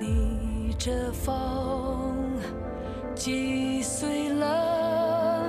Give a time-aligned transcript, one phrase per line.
[0.00, 2.38] 逆着风，
[3.14, 5.48] 击碎了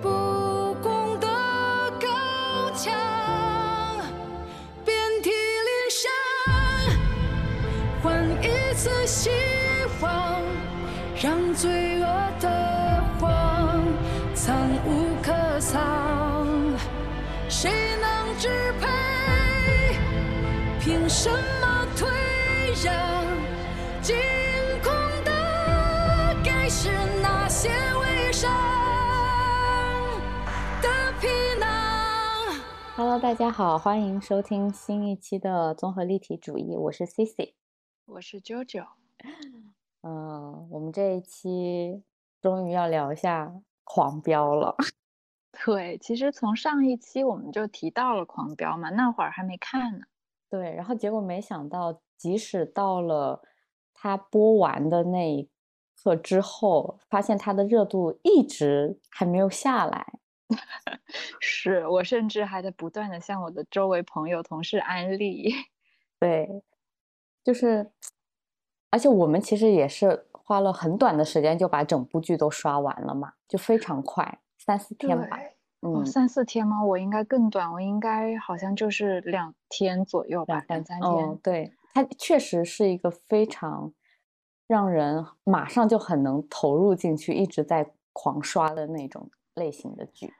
[0.00, 1.26] 不公的
[2.00, 2.94] 高墙，
[4.84, 6.10] 遍体鳞伤，
[8.02, 9.30] 换一次希
[10.00, 10.42] 望，
[11.22, 12.06] 让罪恶
[12.40, 13.82] 的谎
[14.34, 14.54] 藏
[14.84, 16.46] 无可藏。
[17.48, 18.48] 谁能支
[18.80, 18.86] 配？
[20.78, 21.55] 凭什么
[33.16, 37.54] Hello，大家好，欢迎收听新一期的综合立体主义，我是 Cici。
[38.04, 38.84] 我是 JoJo，
[40.04, 42.02] 嗯、我们这一期
[42.42, 44.76] 终于要聊一下狂飙了。
[45.64, 50.04] 对，其实从上一期我们就提到了《狂飙》嘛，那会儿还没看呢。
[50.50, 53.40] 对，然后结果没想到，即使到了
[53.94, 55.48] 它播完的那一
[55.94, 60.18] 刻之后，发现它的热度一直还没有下来。
[61.40, 65.52] 是我甚至还在不断的向我的周围朋友、同事安利。
[66.20, 66.62] 对，
[67.44, 67.90] 就是，
[68.90, 75.38] 而且我们其实也是花了很短的时间就把整部剧都刷完了嘛，就非常快，三四天吧。
[75.82, 76.82] 嗯，三四天吗？
[76.82, 81.10] 我应该更短，我应该好像就是两天左右吧，两三天。
[81.10, 83.92] 哦，对，它确实是一个非常
[84.66, 90.32] 让人马上就很能投入进去，一直在狂刷的那种类型的剧。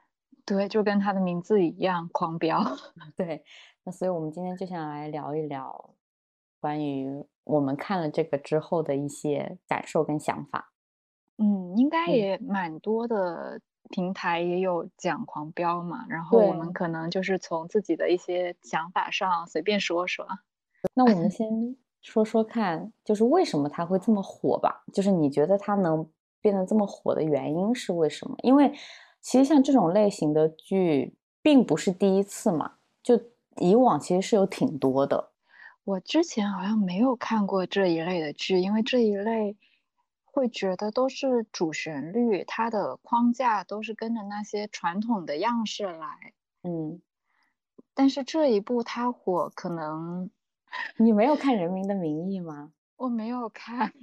[0.45, 2.63] 对，就跟它的名字一样，狂飙。
[3.17, 3.43] 对，
[3.83, 5.89] 那所以我们今天就想来聊一聊
[6.61, 10.71] 关于我们看了这个之后的一些感受跟想法。
[11.37, 20.25] 嗯，应该嗯也蛮多的平台也有讲狂飙嘛，然后我们可能就是从自己的一些想法上随便说说。
[20.95, 24.83] 那我们 先说说看，就是为什么它会这么火吧？
[24.93, 28.35] 就是你觉得它能变得这么火的原因是为什么？
[28.43, 28.73] 因为
[29.21, 33.19] 其实像这种类型的剧并不是第一次嘛，就
[33.57, 35.31] 以往其实是有挺多的。
[35.83, 39.55] 我之前好像没有看过这一类的剧，因为这一类
[40.25, 46.33] 会觉得都是主旋律，它的框架都是跟着那些传统的样式来。
[46.63, 47.01] 嗯，
[47.93, 50.29] 但是这一部它火，可能
[50.99, 52.71] 你没有看《人民的名义》吗？
[52.97, 53.93] 我没有看。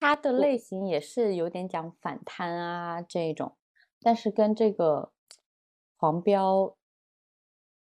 [0.00, 3.56] 它的类型也是有点讲反贪啊这种，
[4.04, 5.10] 但是跟这个
[5.96, 6.76] 黄标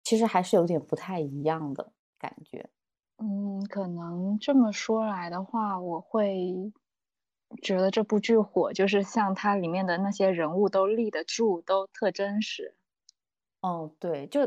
[0.02, 2.70] 其实还是有点不太一样的感觉。
[3.18, 6.72] 嗯，可能这么说来的话，我会
[7.62, 12.74] 觉得这部剧火，就是像它里面的那些人物都立得住，都特真实。
[13.60, 14.40] 哦，对，就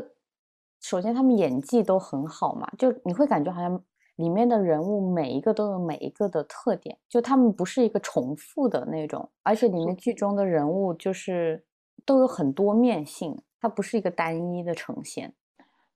[0.80, 3.84] 首先他们演技都很好嘛，就你会感觉好像
[4.20, 11.64] 里面的人物每一个都有每一个的特点，就他们不是一个重复的那种，而且里面剧中的人物就是
[12.04, 15.32] 都有很多面性，它不是一个单一的呈现。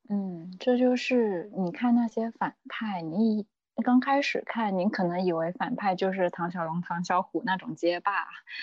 [0.08, 3.46] 嗯，这就是你看那些反派，你一
[3.82, 8.12] 刚开始看，你可能以为反派就是唐小龙、唐小虎那种街霸，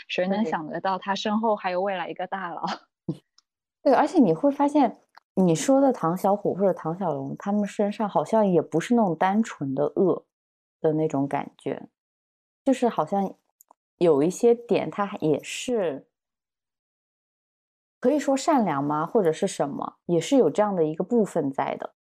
[0.08, 2.64] 谁能想得到他身后还有未来一个大佬？
[3.84, 4.98] 对，而且你会发现，
[5.46, 10.26] 你说的唐小虎或者唐小龙，他们身上好像也不是那种单纯的恶
[10.80, 11.90] 的那种感觉，
[12.64, 13.34] 就是好像
[13.98, 16.08] 有一些点，他也是
[18.00, 19.06] 可以说善良吗？
[19.06, 21.94] 或者是什么，也是有这样的一个部分在的。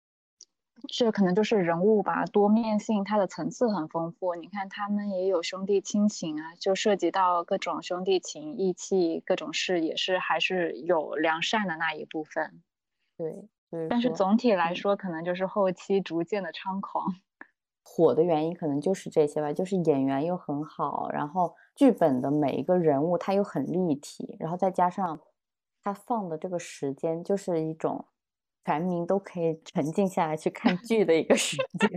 [0.88, 4.34] 这可能就是人物吧，多面性，它的层次很丰富。
[4.34, 12.62] 你看他们也有兄弟亲情啊，就涉及到各种兄弟情、义气，各种事也是还是有良善的那一部分。
[13.70, 17.06] 对，但是总体来嗯说，可能就是后期逐渐的猖狂。
[17.82, 25.20] 火的原因可能就是这些吧，就是演员又很好，然后剧本的每一个人物他又很立体，然后再加上
[25.82, 28.06] 他放的这个时间，就是一种
[28.64, 31.90] 全民都可以沉浸下来去看剧的一个时间。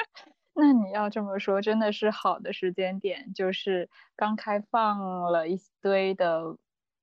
[0.54, 6.54] 那你要这么说，真的是好的时间点，就是刚开放了一堆的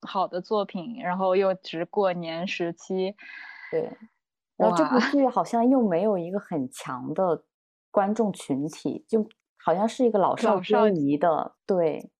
[0.01, 3.15] 好的作品，然后又值过年时期，
[3.71, 3.97] 对，
[4.55, 7.43] 然后这部剧好像又没有一个很强的
[7.91, 9.27] 观众群体，就
[9.57, 12.11] 好像是一个老少少皆宜的，对。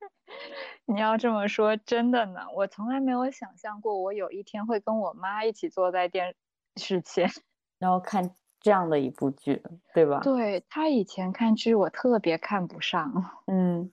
[0.86, 6.34] 你要这么说，真的呢，我从来没有想象过，我有一天会跟我妈一起坐在电
[6.76, 7.28] 视前。
[7.78, 9.62] 然后看这样的一部剧，
[9.92, 10.20] 对吧？
[10.20, 13.12] 对，她以前看剧，我特别看不上，
[13.46, 13.92] 嗯，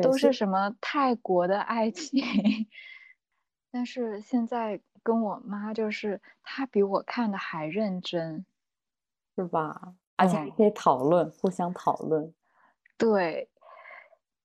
[0.00, 2.22] 都是什么泰国的爱情。
[3.72, 8.44] 但是现在跟我妈，就是她比我看的还认真。
[9.34, 9.94] 是吧？
[10.16, 12.34] 而且还可以讨论，互相讨论。
[12.98, 13.48] 对，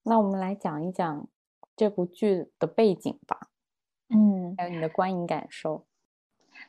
[0.04, 1.28] 那我们来讲一讲
[1.76, 3.50] 这部剧的背景吧。
[4.08, 5.86] 嗯，还有你的观影感受。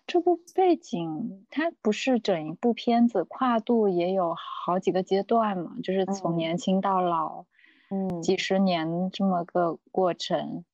[0.05, 7.45] 这部背景它不是整一部片子跨度也有好几个阶段嘛，就是从年轻到老，
[7.91, 10.65] 嗯，几十年这么个过程。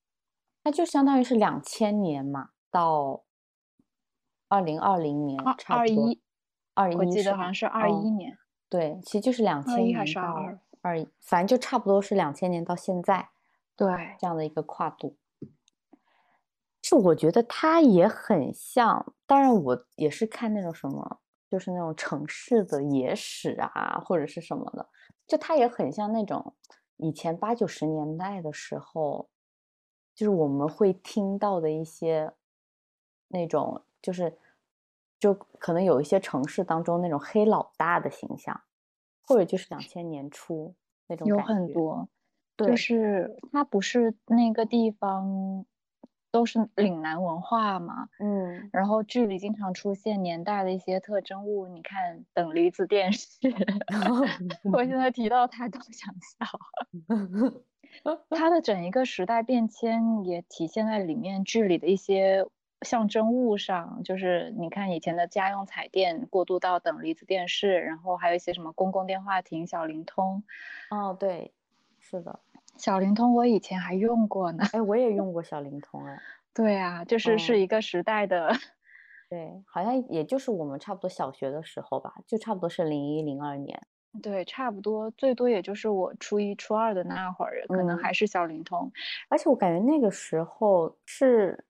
[0.63, 3.23] 它就相当于是两千年嘛，到
[4.49, 6.21] 二零二零年，二二一，
[6.75, 8.37] 二一，我记得好像是二一年。
[8.69, 10.45] 对，其实就是两千年到
[10.83, 13.29] 二一，反正就差不多是两千年到现在，
[13.77, 13.87] 对，
[14.19, 15.17] 这样的一个跨度。
[16.83, 24.89] 是我觉得它也很像，当然我也是看那种什么，就是那种城市的野史啊，或者是什么的，
[25.29, 26.55] 就它也很像那种
[26.97, 29.29] 以前八九十年代的时候，
[30.15, 32.33] 就是我们会听到的一些
[33.35, 34.39] 那种，就是
[35.21, 38.63] 就可能有一些城市当中那种黑老大的形象，
[39.27, 40.75] 或者就是两千年初
[41.09, 42.09] 那种有很多，
[42.57, 45.67] 对，就是它不是那个地方。
[46.35, 53.39] 都是岭南文化嘛，嗯，然后剧里经常出现年代的一些特征物，你看等离子电视，
[54.73, 56.45] 我现在提到它都想笑。
[58.31, 62.45] 它的整一个时代变迁也体现在里面剧里的一些
[62.85, 70.45] 象征物上，就是你看以前的家用彩电过渡到等离子电视，然后还有一些什么公共电话亭、小灵通。
[70.91, 71.53] 哦，对，
[71.99, 72.39] 是的。
[72.77, 76.21] 小灵通我以前还用过呢，哎，我也用过 小灵通，哎，
[76.53, 78.53] 对啊，就是是一个时代的，
[79.31, 83.81] 对，好像也就是我们差不多小学的时候吧，就差不多是零一零二年，
[84.21, 88.91] 对，差不多，最多也就是我初一初二的那会儿，可能还是小灵通，
[89.29, 91.65] 而且我感觉那个时候是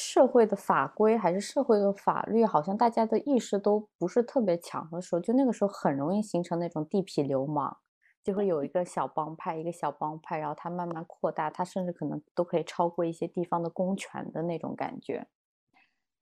[0.00, 7.78] 社会的法规还是社会的法律，好像大家的意识都不是特别强的时候，就那个时候很容易形成那种地痞流氓。
[8.22, 15.26] 就会有一个小帮派，一个小帮派，然后它慢慢扩大，它甚至可能都可以超过一些地方的公权的那种感觉。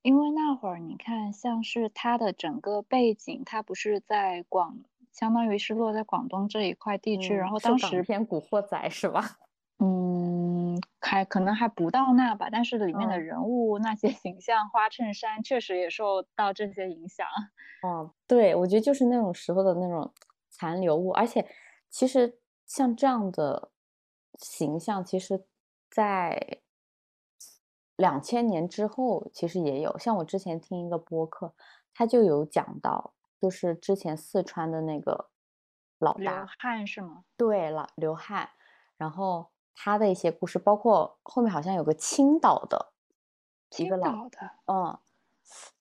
[0.02, 4.78] 因为那会儿你看，像是他的整个背景，它不是在广，
[5.10, 9.38] 相当于是落在广东这一块地区，然后当时偏古惑仔是吧？
[9.78, 17.26] 嗯，还可能还不到那吧，但是里面的人物那些形象，花衬衫确实也受到这些影响。
[17.82, 20.12] 哦，对，我觉得就是那种时候的那种
[20.48, 21.46] 残留物，而且。
[21.88, 23.70] 其实像这样的
[24.38, 25.46] 形象，其实，
[25.88, 26.58] 在
[27.96, 29.96] 两千年之后，其实也有。
[29.96, 31.54] 像我之前听一个播客，
[31.94, 35.30] 他就有讲到，就是之前四川的那个
[35.98, 37.24] 老大刘汉是吗？
[37.34, 38.50] 对，老刘汉，
[38.98, 42.92] 然后他的一些故事，包括后面好像有个青岛的
[43.78, 44.98] 一个老的，嗯，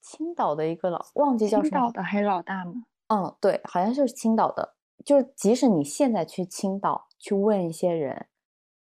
[0.02, 1.70] 青岛的一个老，忘记叫什么。
[1.70, 2.84] 青岛的黑老大吗？
[3.08, 4.76] 嗯，对，好像就是青岛的。
[5.04, 8.28] 就是即使你现在去青岛去问一些人，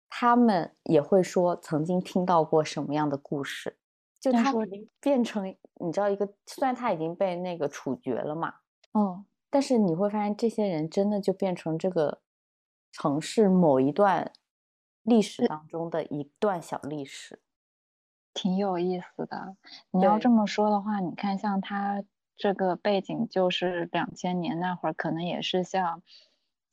[0.09, 3.79] 他们也会说曾经听到过什么样的故事。
[4.21, 4.55] 就他
[5.01, 8.55] 变成你知道一个，虽然他已经被那个处决了嘛，
[8.93, 12.21] 哦，但是你会发现这些人真的就变成这个
[12.93, 14.33] 城市某一段
[15.05, 17.41] 历史当中的一段小历史，
[18.35, 19.57] 挺有意思的。
[19.93, 22.03] 你要这么说的话，你看像他。
[22.37, 26.03] 这个背景就是两千年那会儿，可能也是像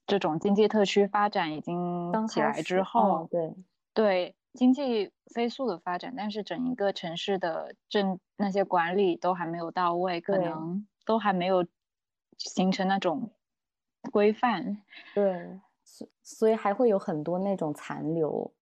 [0.07, 3.53] 这种经济特区发展已经起来之后，对
[3.93, 11.63] 对经济飞速的发展，但是整一个城市的政那些管理都还没有到位，可能都还没有
[12.39, 13.29] 形成那种
[14.11, 14.81] 规范，
[15.13, 15.59] 对，
[15.91, 18.53] 所所以还会有很多那种残留。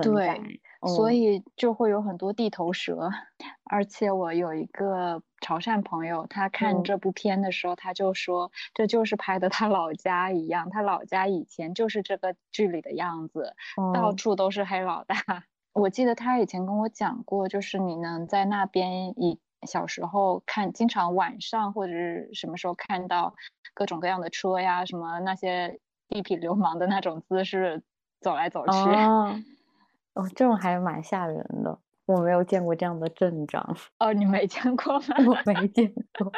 [0.00, 0.40] 对，
[0.86, 3.10] 所以就会有很多地头蛇，
[3.70, 13.54] 而且我有一个潮汕朋友，他看这部片的时候，他就说这就是拍的他老家一样，他老家以前就是这个剧里的样子，
[13.92, 15.16] 到处都是黑老大。
[15.74, 23.34] 我记得他以前跟我讲过，就是你能在那边以小时候看，经常晚上或者是什么时候看到
[23.74, 27.82] 各种各样的车呀，什么那些地痞流氓的那种姿势
[28.20, 28.72] 走来走去。
[28.72, 33.76] 哦，这种还蛮吓人的，我没有见过这样的阵仗。
[33.98, 35.16] 哦，你没见过吗？
[35.26, 36.32] 我没见过。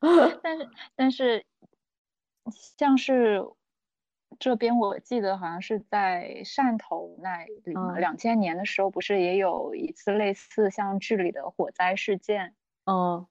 [0.42, 1.46] 但是，但是，
[2.76, 3.42] 像是
[4.38, 7.96] 这边，我记得好像是在汕头那里嘛。
[7.98, 12.54] 两千年的时候，不是也有一次类似像剧里的火灾事件？
[12.84, 13.26] 嗯，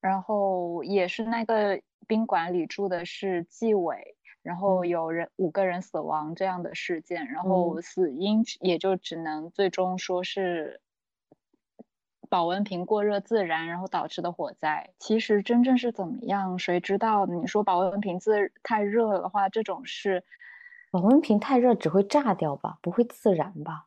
[0.00, 4.16] 然后也是那个宾馆里住的是纪委。
[4.42, 10.80] 然后有人五个人死亡这样的事件，然后死因也就只能最终说是
[12.28, 14.94] 保温瓶过热自燃，然后导致的火灾。
[14.98, 17.26] 其实真正是怎么样，谁知道？
[17.26, 20.24] 你说保温瓶自太热的话，这种是，
[20.90, 23.86] 保温瓶太热只会炸掉吧，不会自燃吧？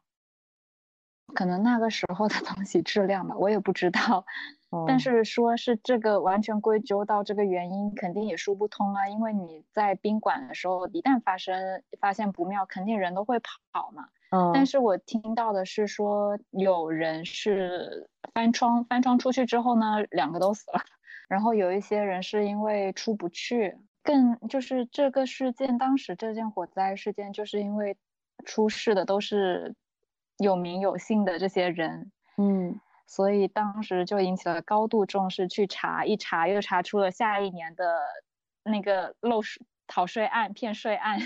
[1.34, 4.26] 可能那个时候的 东西质量吧，我也不知道。
[4.88, 9.08] 但是说是这个完全归咎到这个原因，肯定也说不通啊。
[9.08, 14.10] 因为你在宾馆的时候，一旦发生发现不妙，肯定人都会跑嘛。
[14.32, 14.52] 嗯。
[14.54, 20.82] 但是我听到的是说，有人是翻窗翻窗出去之后呢，两个都死了。
[21.30, 27.96] 然后有一些人是因为出不去，更就是这个事件当时这件火灾事件，就是因为
[28.44, 29.74] 出事的都是
[30.38, 32.12] 有名有姓的这些人。
[32.38, 32.80] 嗯。
[33.08, 38.00] 所以当时就引起了高度重视，去查一查，又查出了下一年的
[38.64, 41.20] 那个漏税逃税案、骗税案，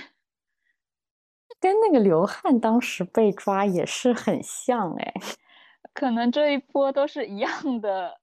[1.58, 5.13] 跟那个刘汉当时被抓也是很像哎，
[5.94, 8.20] 可能这一波都是一样的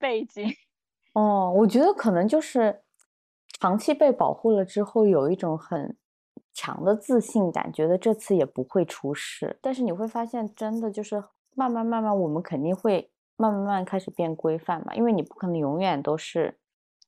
[0.00, 0.52] 背景。
[1.14, 2.82] 哦，我觉得可能就是
[3.60, 5.96] 长期被保护了之后，有一种很
[6.52, 9.58] 强的自信感，觉得这次也不会出事。
[9.62, 11.24] 但是你会发现，真的就是。
[11.58, 16.58] 慢慢慢慢，我们肯定会慢慢慢开始变规范嘛，因为你不可能永远都是，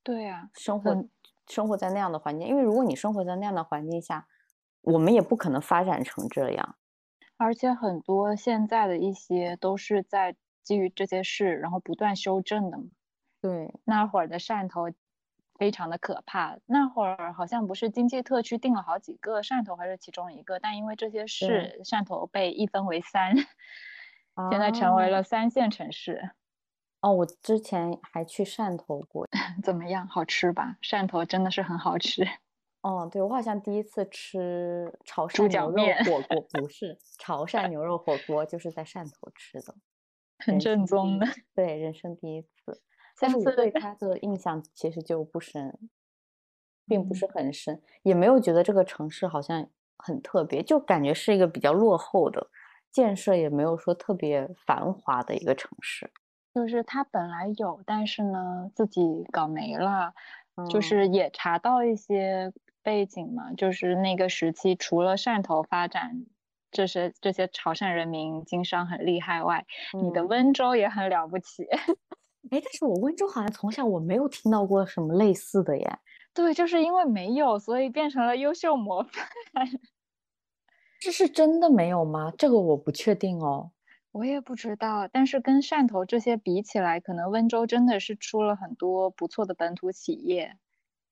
[0.02, 1.04] 对呀，生活
[1.47, 4.26] 生活在那样的环境，因为如果你生活在那样的环境下，
[4.80, 6.76] 我们也不可能发展成这样。
[7.37, 12.85] 而且很多现在的一些都是在基于这些事，然后不断修正的嘛。
[13.42, 14.90] 对，那会儿的汕头
[15.58, 23.34] 非常的可怕，那会儿好像不是经济特区定了好几个，汕头还是其中一个，但因为这些事，汕头被一分为三。
[24.52, 26.30] 现在成为了三线城市。
[27.00, 29.26] 哦，我之前还去汕头过，
[29.62, 30.06] 怎么样？
[30.06, 30.76] 好吃吧？
[30.80, 32.24] 汕头真的是很好吃。
[32.82, 39.74] 哦，对，我好像第一次吃潮汕牛肉火锅，不是潮汕牛肉火锅，就是在汕头吃的，
[40.38, 41.26] 很正宗的。
[41.54, 42.80] 对，人生第一次。
[43.20, 45.76] 但是我对他的印象其实就不深，
[46.87, 52.48] 并不是很深，也没有觉得这个城市好像很特别，就感觉是一个比较落后的。
[52.90, 56.10] 建设也没有说特别繁华的一个城市，
[56.54, 60.14] 就是它本来有，但是呢自己搞没了，
[60.70, 62.50] 就是也查到一些
[62.82, 66.25] 背景嘛，就是那个时期除了汕头发展，
[66.70, 71.68] 这些这些潮汕人民经商很厉害外，你的温州也很了不起。
[72.50, 75.98] 哎，但是我温州好像从小我没有听到过什么类似的耶。
[76.34, 79.28] 对，就是因为没有，所以变成了优秀模范。
[81.00, 82.32] 这是真的没有吗？
[82.36, 83.70] 这个我不确定哦，
[84.12, 85.08] 我也不知道。
[85.08, 90.56] 但是跟汕头这些比起来，可能温州真的是出了很多不错的本土企业。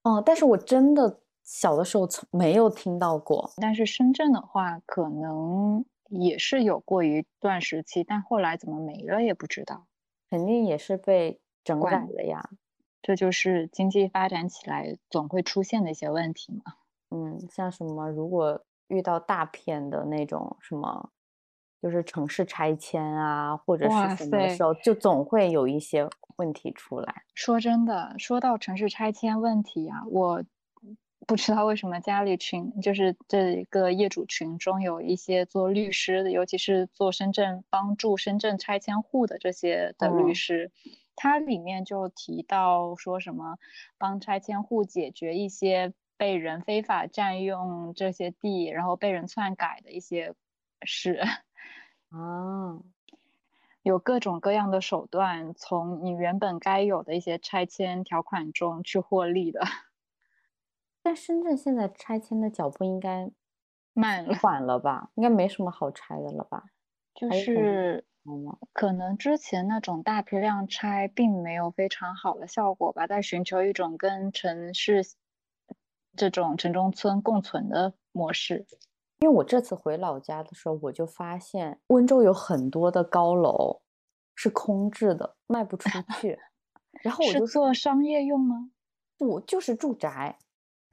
[0.03, 3.51] 哦，但是我真的小的时候从没有听到过。
[3.57, 9.87] 但是深圳的话，可能也是有过一段时期，但后来怎么没了也不知道。
[10.31, 12.51] 肯定也是被整改了呀。
[13.03, 16.75] 这就是经济发展起来总会出现的一些问题嘛。
[17.11, 18.65] 嗯，像什么如果。
[18.89, 21.11] 遇到大片的那种什么，
[21.83, 27.25] 就是城市拆迁啊，或者是什么的时候，就总会有一些问题出来。
[27.35, 30.45] 说真的，说到城市拆迁问题啊，我
[31.27, 40.71] 不知道为什么家里群就是这个业主群中有一些做律师的，尤其是做深圳帮助深圳拆迁户的这些的律师，
[41.15, 43.59] 他里面就提到说什么
[43.97, 45.95] 帮拆迁户解决一些。
[46.19, 50.33] 被人非法占用这些地，然后被人篡改的一些
[50.81, 51.21] 事，
[52.09, 52.81] 啊，
[53.85, 59.61] 有各种各样的手段，从你原本该有的一些拆迁条款中去获利的。
[61.07, 63.31] 但深圳现在拆迁的脚步应该
[63.93, 65.13] 慢了，缓了吧？
[65.15, 66.65] 应该没什么好拆的了吧？
[67.15, 68.05] 就是
[68.73, 75.05] 可能之前那种大批量拆并没有非常好的效果吧，在寻求一种跟城市。
[76.17, 78.67] 这种城中村共存的模式，
[79.21, 83.81] 因为我这次回老家的时候，我就发现温州有很多的高楼
[84.35, 86.37] 是空置的，卖不出去。
[87.05, 88.71] 然后我就做商业用吗？
[89.17, 90.39] 不，就是住宅。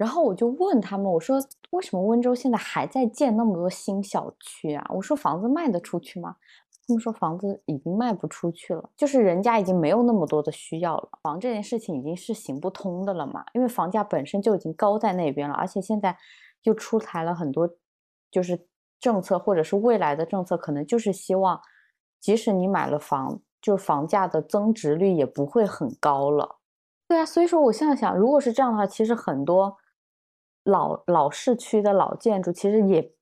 [0.03, 4.85] 然后我就问他们，我说为什么温州现在还在建那么多新小区啊？
[4.89, 6.35] 我说房子卖得出去吗？
[6.85, 11.07] 他们说房子已经卖不出去了，就是人家已经没有那么多的需要了。
[11.21, 16.17] 房这件事情已经是行不通的了嘛，因为房价本身就已经高在那边了，而且现在
[16.63, 17.69] 又出台了很多
[18.29, 18.67] 就是
[18.99, 21.61] 政策，或者是未来的政策，可能就是希望，
[22.19, 26.57] 即使你买了房，就房价的增值率也不会很高了。
[27.07, 29.77] 对啊，所以说我现在想，如果是这样的话，其实很多
[30.63, 33.13] 老老市区的老建筑其实也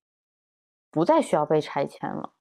[0.90, 2.34] 不再需要被拆迁了。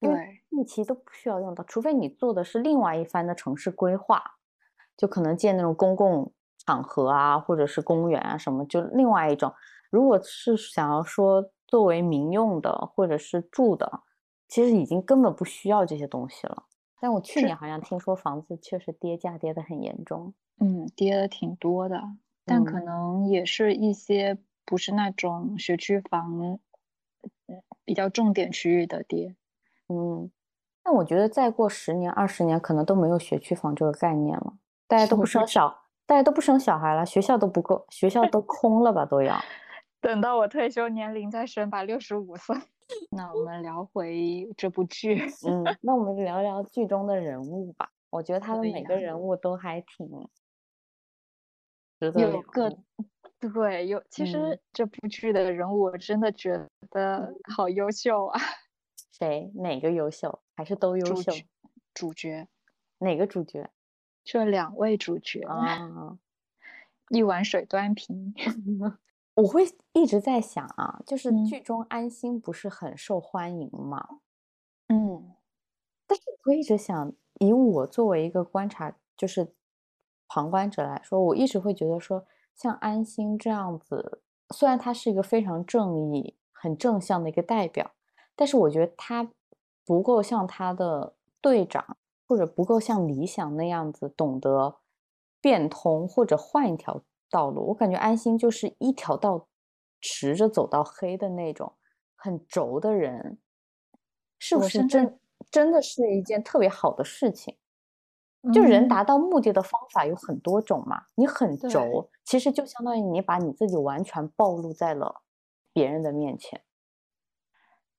[0.00, 0.34] 对。
[0.50, 4.20] 你其实都不需要用到，除非你做的是另外一番的城市规划，
[4.96, 6.32] 就可能建那种公共
[6.66, 9.54] 场合啊，或者是公园啊什么，就另外一种。
[9.88, 14.02] 如果是想要说作为民用的或者是住的，
[14.48, 16.64] 其实已经根本不需要这些东西了。
[17.00, 22.02] 但我去年好像听说房子确实跌价跌得很严重，嗯，跌的挺多的，
[22.48, 26.58] 但可能也是一些不是那种学区房，
[27.84, 29.36] 比较重点区域的跌，
[29.88, 30.30] 嗯。
[30.82, 34.54] 但我觉得再过十年二十年，可能都没有学区房这个概念了，
[34.86, 39.38] 大家都不生小，大家都不生小孩了，学校都不够，学校都空了吧都要。
[40.00, 42.56] 等到我退休年龄再生吧，六十五岁。
[43.10, 47.90] 那我们聊回这部剧，嗯，那我们聊聊剧中的人物吧。
[48.08, 50.08] 我觉得他们每个人物都还挺
[51.98, 52.78] 值得有个
[53.40, 54.02] 对有。
[54.10, 58.40] 其实这部剧的人物我真的觉得好优秀啊。
[59.12, 59.50] 谁？
[59.54, 60.40] 哪个优秀？
[60.56, 61.32] 还是都优秀？
[61.94, 62.48] 主角？
[62.98, 63.70] 哪个主角？
[64.24, 66.18] 这两位主角啊。
[67.10, 68.34] 一碗水端平。
[69.34, 69.62] 我会
[69.92, 74.20] 一直在想啊，就是剧中安心不是很受欢迎吗？
[74.88, 75.32] 嗯，
[76.08, 79.54] 但是我一直想，以我作为一个观察，就是
[80.28, 84.22] 旁观者来说，我一直会觉得说，像安心这样子，
[84.54, 87.92] 虽然他是一个非常正义、很正向的一个代表，
[88.36, 89.30] 但是我觉得他
[89.84, 94.76] 不够像他的队长，或者不够像理想那样子懂得
[95.40, 97.02] 变通或者换一条。
[97.30, 99.48] 道路，我感觉安心就是一条道，
[100.00, 101.74] 直着走到黑的那种，
[102.16, 103.38] 很轴的人，
[104.38, 105.20] 是不是真
[105.50, 107.58] 真的是一件特别好的事情？
[108.52, 115.22] 就人达到目的的方法有很多种嘛，你很轴，其实就相当于你把你自己完全暴露在了
[115.72, 116.62] 别人的面前，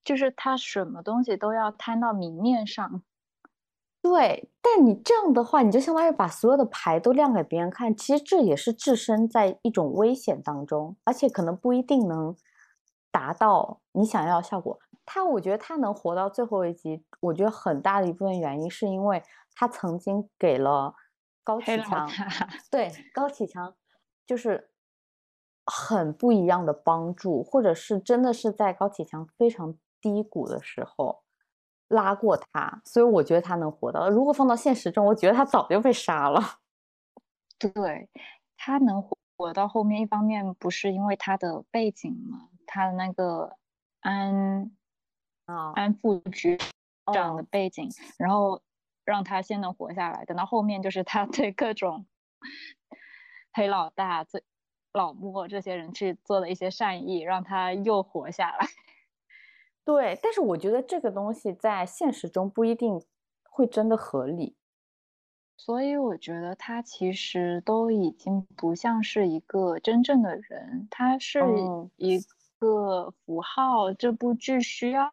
[0.04, 3.04] 就是他什么东西都要摊到明面上。
[4.02, 12.34] 对，但你这样的话，你就相当于把所有的牌都亮给别人看，其实这也是置身在一种危险当中，而且可能不一定能
[13.12, 14.80] 达到你想要的效果。
[15.12, 19.24] 他，我觉得他能活到最后一集，我觉得很大的一部分原因是因为
[19.56, 20.94] 他曾经给了
[21.44, 22.08] 高启强，
[22.70, 23.74] 对高启强
[24.28, 24.70] 就是
[25.66, 31.24] 很不一样的帮助，或者是真的是在高启强非常低谷的时候。
[31.92, 34.12] 拉过他，所以我觉得他能活到。
[34.12, 36.40] 如果放到现实中，我觉得他早就被杀了。
[37.58, 38.08] 对
[38.56, 43.56] 他能活到后面，一方面不是因为他的背景嘛，他的那个
[44.02, 44.70] 安啊
[45.76, 46.58] 安副局
[47.14, 48.62] 长的背景，然后
[49.06, 50.26] 让他先能活下来。
[50.26, 52.06] 等到后面，就是他对各种
[53.54, 54.44] 黑老大、最
[54.94, 58.58] 老莫这些人去做了一些善意，让他又活下来。
[59.86, 63.02] 对，但是我觉得这个东西在现实中不一定
[63.44, 64.56] 会真的合理，
[65.58, 71.42] 所以我觉得他其实都已经不像是一个真正的人，他是
[71.98, 72.20] 一
[72.60, 75.12] 个符号，这部剧需要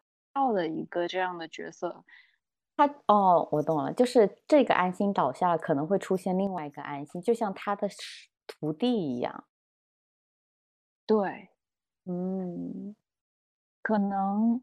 [0.53, 2.03] 的一个这样的角色。
[2.75, 7.89] 他哦，我懂了，就是这个安心倒下了，可能会出现另外一个安心，就像他的
[8.45, 9.45] 徒弟一样。
[11.05, 11.49] 对，
[12.05, 12.95] 嗯。
[13.81, 14.61] 可能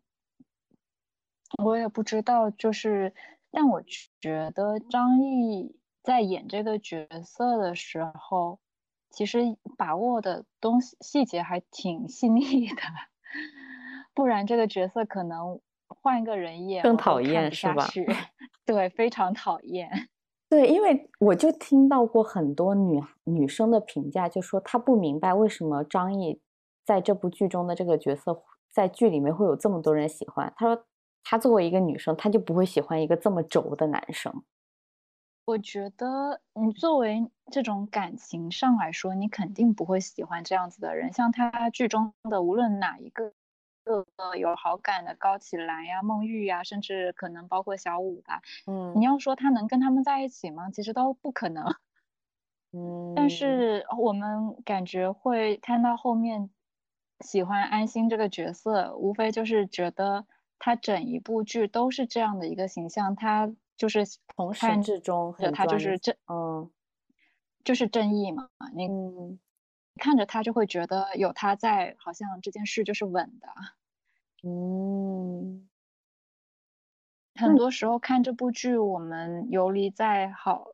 [1.63, 3.15] 我也不知道，就是，
[3.51, 3.83] 但我
[4.21, 8.61] 觉得张译在演这个角色的时候，
[9.09, 12.83] 其实把握的东西细节还挺细腻的，
[14.15, 17.87] 不然这个角色可能换一个人演更讨厌是吧？
[18.65, 19.91] 对，非常讨厌。
[20.49, 26.41] 对，因为我就听到过很多女女生的评价，就说她不明白为什么张译
[26.85, 28.43] 在这部剧中的这个角色。
[28.71, 30.53] 在剧里面会有这么多人喜欢。
[30.57, 30.85] 她说，
[31.23, 34.43] 她作为一个女生，她就不会喜欢一个这么轴的男生。
[35.45, 41.13] 我觉得，你作为这种感情上来说，你肯定不会喜欢这样子的人。
[41.13, 43.33] 像他剧中的无论哪一个
[43.85, 50.71] 个有好感的高启兰呀、孟玉呀，甚至可能包括小五吧，嗯，你要说他能跟他们在一起吗？
[50.71, 51.65] 其实都不可能。
[52.73, 56.51] 嗯，但是我们感觉会看到后面。
[57.21, 60.27] 喜欢安心这个角色，无非就是觉得
[60.59, 66.69] 他整一部剧都是这样的一个形象，他就是从始至终，他就是正，嗯，
[67.63, 68.51] 就是正义嘛。
[68.75, 68.89] 你
[70.01, 73.49] 看着他就会觉得有他在，好像这件事就是稳的。
[74.43, 75.69] 嗯，
[77.35, 80.67] 很多时候看这部剧，我们游离在好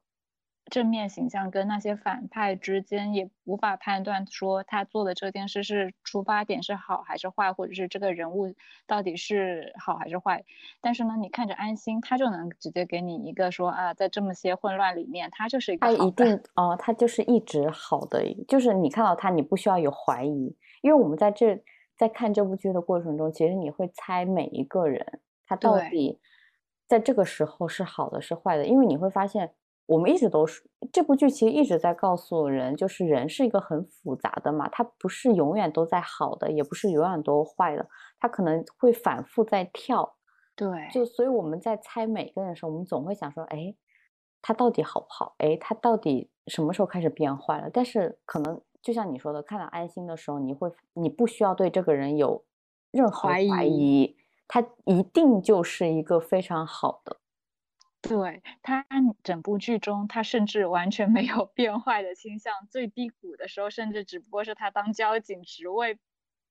[0.71, 8.55] 正面形象跟那些反派之间也无法判断说他做的这件事是出发点是好还是坏，或者是这个人物
[8.87, 10.45] 到底是好还是坏。
[10.81, 21.63] 但是呢，你看着安心，他就能直接给你一个说啊，在这么些混乱里面，他就是一个他一定哦，他就是一直好的，就是你看到他，你不需要有怀疑，因为我们在这
[21.97, 26.21] 在看这部剧的过程中，其实你会猜每一个人他到底
[26.87, 29.53] 在这个时候是好的是坏的，因为你会发现。
[29.91, 37.89] 我们一直都是这部剧，其实一直在告诉人，就是人是一个很复杂的嘛，他不是永远都在好的，也不是永远都坏的，
[38.21, 40.15] 他可能会反复在跳。
[40.55, 43.75] 对，就所以我们在猜每个人的时候，我们总会想说，哎，
[44.41, 45.35] 他到底好不好？
[45.39, 47.69] 哎，他到底什么时候开始变坏了？
[47.69, 52.45] 但是可能就像你说的，看到安心的时候，你会你不需要对这个人有
[52.93, 57.17] 任何怀疑，他一定就是一个非常好的。
[58.03, 58.85] 对他
[59.23, 62.53] 整部剧中，他甚至完全没有变坏的倾向。
[62.71, 65.99] 最低谷的时候，甚至只不过是他当交警职位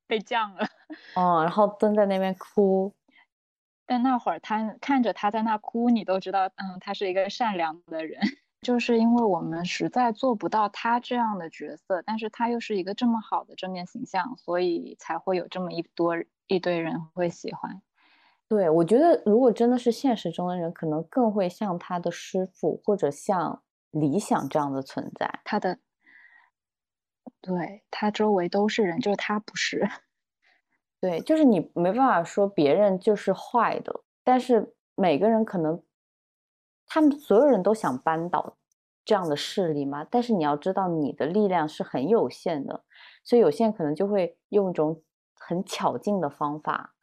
[0.08, 0.68] 被降了。
[1.16, 2.94] 哦，然后蹲在那边哭。
[3.86, 8.22] 但那会儿他看着他在那哭，你都知道，嗯，他是一个善良的人。
[8.62, 16.16] 就是因为我们实在做不到他这样的角色，但是他又是一个这么好的正面形象，所以才会有这么一多
[16.48, 17.82] 一堆人会喜欢。
[18.50, 25.40] 对，我觉得如果真的是现实中的人，可能更会像他的师傅或者像理想这样的存在。
[25.46, 25.78] 他的，
[27.40, 29.88] 对他周围都是人，就是他不是。
[31.00, 35.84] 对，就是你没办法说别人就是坏的，但是每个人可能，
[36.88, 38.58] 他们所有人都想扳倒
[39.06, 40.04] 这样的势力嘛。
[40.04, 42.84] 但是你要知道，你的力量是很有限的，
[43.24, 45.04] 所以有些人可能就会用一种
[45.36, 46.96] 很巧劲的方法。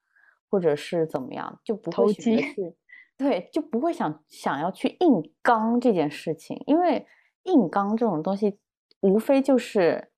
[0.49, 2.77] 或者是怎么样，就不会选择去，
[3.17, 7.07] 对，就不会想想要去硬刚这件事情，因为
[7.45, 8.59] 硬刚这种东西，
[9.01, 10.13] 无非就是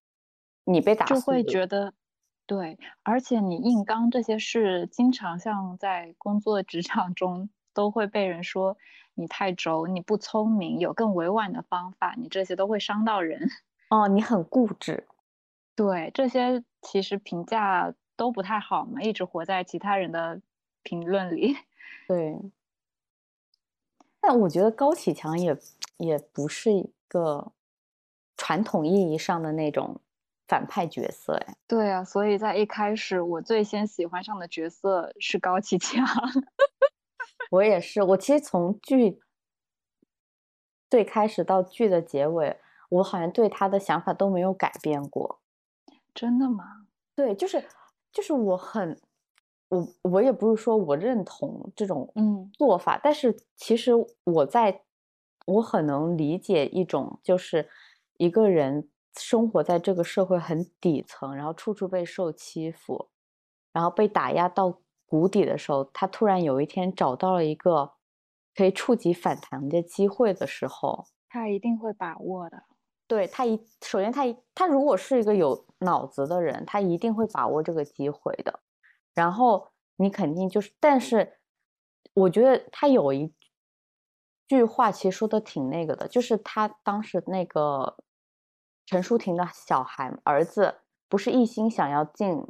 [0.64, 1.94] 你被打，就会觉得，
[2.46, 8.76] 对，而且你硬刚这些事，经常像在工作职场中都会被人说
[9.14, 13.48] 你太轴，你不聪明，有更委婉的方法，你这些都会伤到人。
[13.90, 15.06] 哦，你很固执，
[15.74, 17.94] 对，这些其实评价。
[18.18, 20.42] 都不太好嘛，一直活在其他人的
[20.82, 21.56] 评论里。
[22.08, 22.36] 对，
[24.20, 25.56] 但我觉得高启强也
[25.98, 27.52] 也不是一个
[28.36, 30.00] 传统意义上的那种
[30.48, 31.56] 反派角色，哎。
[31.68, 36.04] 对啊，所以在一开始我最先喜欢上的角色是高启强。
[37.52, 39.20] 我也是，我其实从剧
[40.90, 45.40] 最开始到剧的结尾，我好像对他的想法都没有改变过。
[46.12, 46.88] 真的吗？
[47.14, 47.64] 对，就是。
[48.18, 49.00] 就是我很，
[49.68, 53.92] 我我也不是说我认同这种嗯做法，但是其实
[54.24, 54.82] 我在，
[55.46, 57.68] 我很能理解一种，就是
[58.16, 63.08] 一个人生活在这个社会很底层，然后处处被受欺负，
[63.72, 67.92] 然后被打压到谷底的时候，他突然有一天找到了一个
[68.56, 72.64] 可以触及反弹的机会的时候，他一定会把握的。
[73.08, 78.60] 对他一首先他一他如果是一个有脑子的人，他一定会把握这个机会的。
[79.14, 81.40] 然后你肯定就是，但是
[82.12, 83.32] 我觉得他有一
[84.46, 87.96] 句话其实说的挺那个的，就是他当时那个
[88.84, 92.46] 陈淑婷的小孩儿子不是一心想要进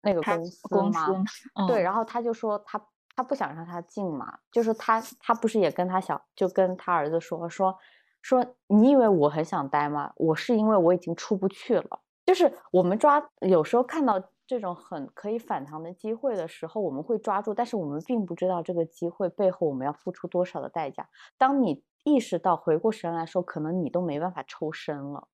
[0.00, 1.24] 那个公司吗？
[1.68, 2.82] 对，然后他就说他
[3.14, 7.78] 他不想让他进嘛，就是他他不是也跟他小就跟他儿子说说。
[8.22, 10.12] 说你以为我很想待吗？
[10.16, 12.00] 我是因为我已经出不去了。
[12.26, 21.08] 就是我们抓，有时候看到这种很可以反弹的机会的时候，我们会抓住，但是我们并不知道这个机会背后我们要付出多少的代价。
[21.36, 25.26] 当你意识到回过神来说，可能你都没办法抽身了。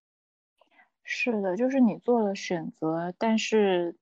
[1.04, 3.96] 是的，就是你做了选择，但是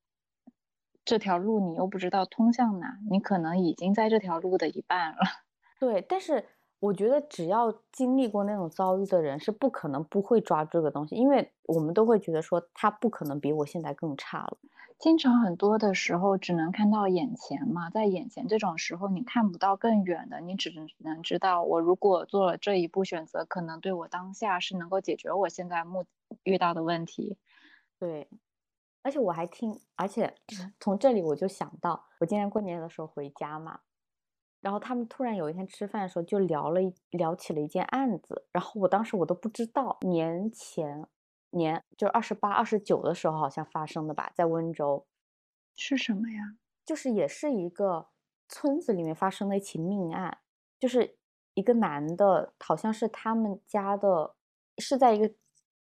[1.04, 5.18] 这条路你又不知道通向哪，你可能已经在这条路的一半了。
[5.80, 6.44] 对，但是。
[6.84, 14.58] 我觉得只要经历过那种遭遇的人是不可能不会抓住这个东西，因为我们都会觉得说他不可能比我现在更差了。
[14.98, 26.04] 经常很多的时候只能看到眼前嘛，在眼前这种时候你看不到更远的，你只能知道我如果做了这一步选择，可能对我当下是能够解决我现在目
[26.42, 27.38] 遇到的问题。
[27.98, 28.28] 对，
[29.02, 30.34] 而且我还听，而且
[30.78, 33.80] 从这里我就想到，我今年过年的时候回家嘛。
[34.64, 41.06] 然后他们突然有一天吃饭的时候就聊了聊起了一件案子，然后我当时我都不知道，年前
[41.50, 45.06] 年就二十八、二十九的时候好像发生的吧，在温州，
[45.76, 46.56] 是什么呀？
[46.82, 48.08] 就是也是一个
[48.48, 50.38] 村子里面发生的一起命案，
[50.80, 51.18] 就是
[51.52, 54.34] 一个男的，好像是他们家的，
[54.78, 55.34] 是在一个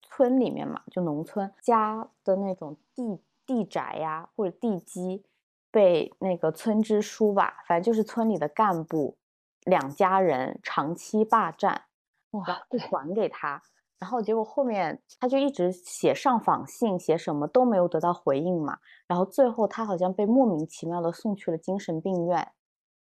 [0.00, 5.24] 村里面嘛，就农村家的那种地地宅呀，或者地基，
[5.70, 9.16] 被那个村支书吧，反正就是村里的干部
[9.64, 11.84] 两家人长期霸占，
[12.32, 13.62] 哇，不还给他。
[13.98, 18.78] 然后结果后面他就一直写上访信，写什么都没有得到回应嘛。
[19.06, 22.52] 然后最后他好像被莫名其妙的送去了精神病院，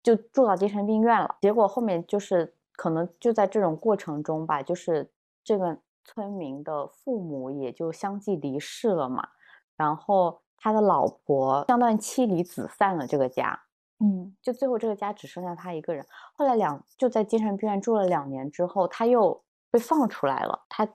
[0.03, 1.37] 就住到精神病院了。
[1.41, 5.09] 结果后面就是可能就在这种过程中吧，就是
[5.43, 9.29] 这个村民的父母也就相继离世了嘛。
[9.75, 13.59] 然后他的老婆相当于妻离子散了这个家，
[13.99, 16.05] 嗯，就最后这个家只剩下他一个人。
[16.33, 19.41] 后来两就在精神病院住了两年之后，他又。
[19.71, 20.87] 被放出来了，他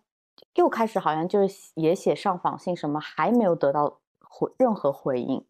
[0.54, 5.46] 又开始好像就是也写上访信，什么还没有得到回任何回应，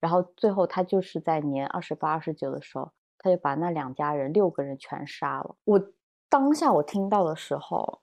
[0.00, 5.56] 然后最后他就是在年二十八、二十九的时候，他就把那两家人六个人全杀了。
[5.64, 5.80] 我
[6.28, 8.02] 当下我听到的时候，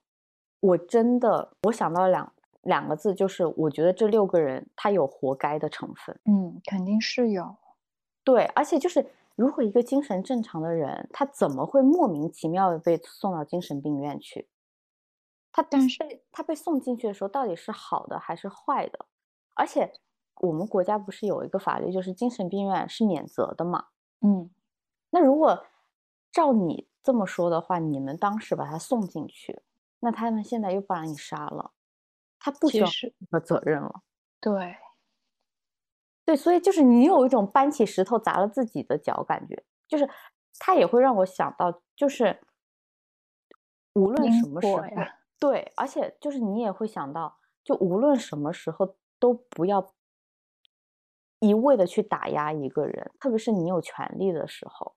[0.58, 6.18] 我真的我想到两两个字，就是我觉得这六个人他有活该的成分。
[6.24, 7.56] 嗯，肯定是有。
[8.24, 14.48] 对，而且就是如果一个精神正常的人，他怎么会莫名其妙的被送到精神病院去？
[15.50, 15.98] 他但是
[16.30, 19.06] 他被送进去的时候，到底是好的还是坏的？
[19.54, 19.92] 而且
[20.36, 23.86] 我们国家不是有一个法律，就是精神病院是免责的嘛？
[24.20, 24.50] 嗯，
[25.10, 25.66] 那如果
[26.30, 29.62] 照你这么说的话，你们当时把他送进去，
[30.00, 31.72] 那他们现在又把你杀了，
[32.42, 34.02] 他不需要任何责任了。
[34.40, 34.76] 对，
[36.24, 40.08] 对，所以就是你有一种搬起石头砸了自己的脚感觉，就是
[40.58, 42.40] 他也会让我想到，就是
[43.92, 44.82] 无论什么时候。
[45.38, 49.92] 对，而且就是你也会想到，就无论什么时候都不要
[51.40, 54.94] 一味的去打压一个人，特别是你有权利的时候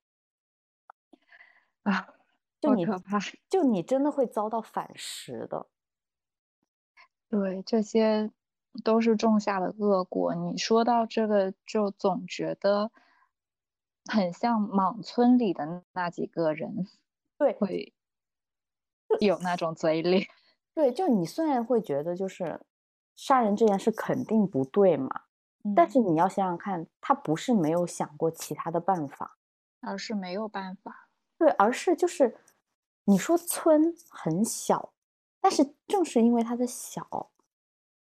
[1.84, 2.08] 啊，
[2.62, 2.86] 就你，
[3.49, 5.67] 就你真的会遭到反噬的。
[7.39, 8.31] 对，这些
[8.83, 10.33] 都是种下的恶果。
[10.33, 12.91] 你说到这个，就总觉得
[14.05, 16.87] 很像莽村里的那几个人，
[17.37, 17.91] 对， 会。
[19.19, 20.25] 有那种嘴脸，
[20.73, 22.59] 对，就你虽然会觉得就是
[23.15, 25.09] 杀人这件事肯定不对嘛，
[25.75, 29.37] 但是你要想想看，他不是没有想过其他的办法，
[29.81, 31.09] 而是没有办法。
[31.37, 32.35] 对，而是就是
[33.05, 34.91] 你说村很小，
[35.45, 37.29] 但是正是因为它的小，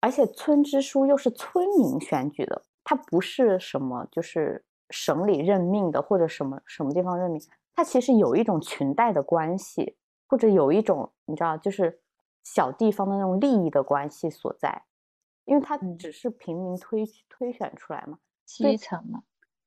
[0.00, 7.40] 而且村支书又是村民选举的，他不是什么就是省里任命的或者什么什么地方任命，
[7.74, 9.96] 他其实有一种裙带的关系。
[10.26, 12.00] 或者有一种你知道，就是
[12.42, 14.82] 小地方的那种利益的关系所在，
[15.44, 19.22] 因为他只是平民推推选出来嘛，基层嘛，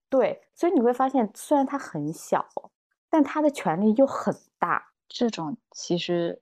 [0.09, 2.47] 对，所以你会发现，虽然他很小，
[3.11, 6.41] 但他的权力又很大，这种其实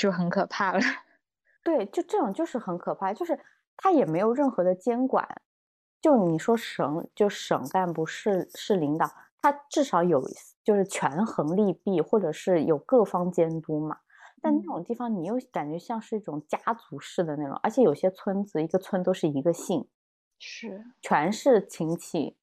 [0.00, 0.80] 就很可怕了。
[1.62, 3.38] 对，就这种就是很可怕，就是
[3.76, 5.28] 他也没有任何的监管，
[6.00, 9.10] 就你说省就省干部是是领导。
[9.42, 10.22] 他至少有
[10.64, 13.98] 就是权衡利弊，或者是有各方监督嘛。
[14.42, 19.86] 但那种地方你又感觉像是一种家族式的那种，而且有些村子一个村都是一个姓，
[20.38, 22.38] 是全是亲戚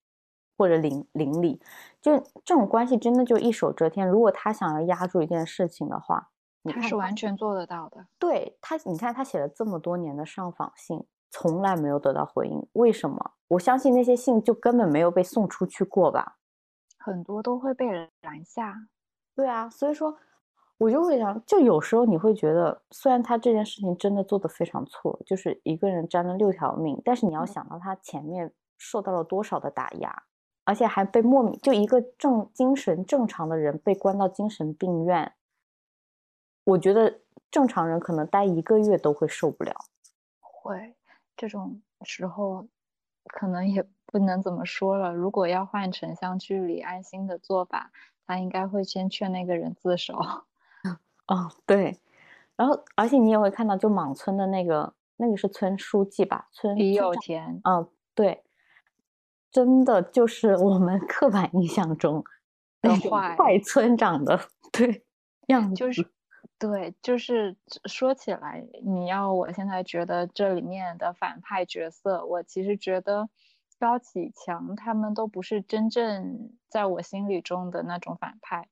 [0.55, 1.59] 或者邻邻里，
[2.01, 4.07] 就这种关系真的就一手遮天。
[4.07, 6.29] 如果他想要压住一件事情的话，
[6.63, 8.05] 他是完全做得到的。
[8.19, 13.31] 对他，你看他写了这么多年的上访信，从来没有得到回应，为什么？
[13.49, 16.37] 我相信那些信就根本没有被送出去过吧。
[16.97, 18.75] 很多都会被人拦下，
[19.35, 20.17] 对啊，所以说
[20.77, 30.23] 我就会想，就有时候你会觉得，虽然他这件事情真的做得非常错，就是一个人沾了六条命，但是你要想到他前面受到了多少的打压，
[30.65, 35.33] 而且还被莫名就一个正精神正常的人被关到精神病院，
[36.67, 39.73] 我觉得正常人可能待一个月都会受不了，
[40.39, 40.95] 会
[41.35, 42.67] 这种时候
[43.25, 43.85] 可能也。
[44.09, 45.13] 不能怎么说了。
[45.13, 47.91] 如果要换成像剧里安心的做法，
[48.25, 50.17] 他应该会先劝那个人自首。
[51.27, 51.99] 哦，对。
[52.55, 56.47] 然后，而且你也会看到，就莽村的那个，那个是村书记吧？
[56.53, 57.59] 村李有田。
[57.65, 58.45] 嗯，对。
[59.51, 62.23] 真的就是我们刻板印象中
[62.81, 64.39] 的坏村长的
[64.71, 65.03] 对
[65.47, 65.75] 样子。
[65.75, 66.09] 就是，
[66.59, 73.29] 对，就是说起来，你要我现在觉得这里面的反派角色，我其实觉得。
[73.79, 78.67] 高启强他们都不是真正在我心里中的那种反派，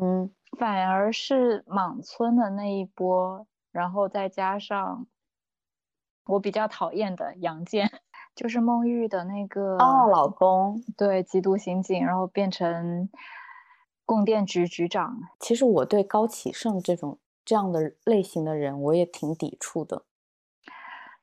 [0.00, 5.06] 嗯，反而是莽村的那一波，然后再加上
[6.24, 7.90] 我比较讨厌的杨建，
[8.34, 13.10] 就是孟玉的那个哦老公，对缉毒刑警，然后变成
[14.12, 15.16] 供电局局长。
[15.40, 20.04] 其实我对高启盛这种这样的类型的人，我也挺抵触的。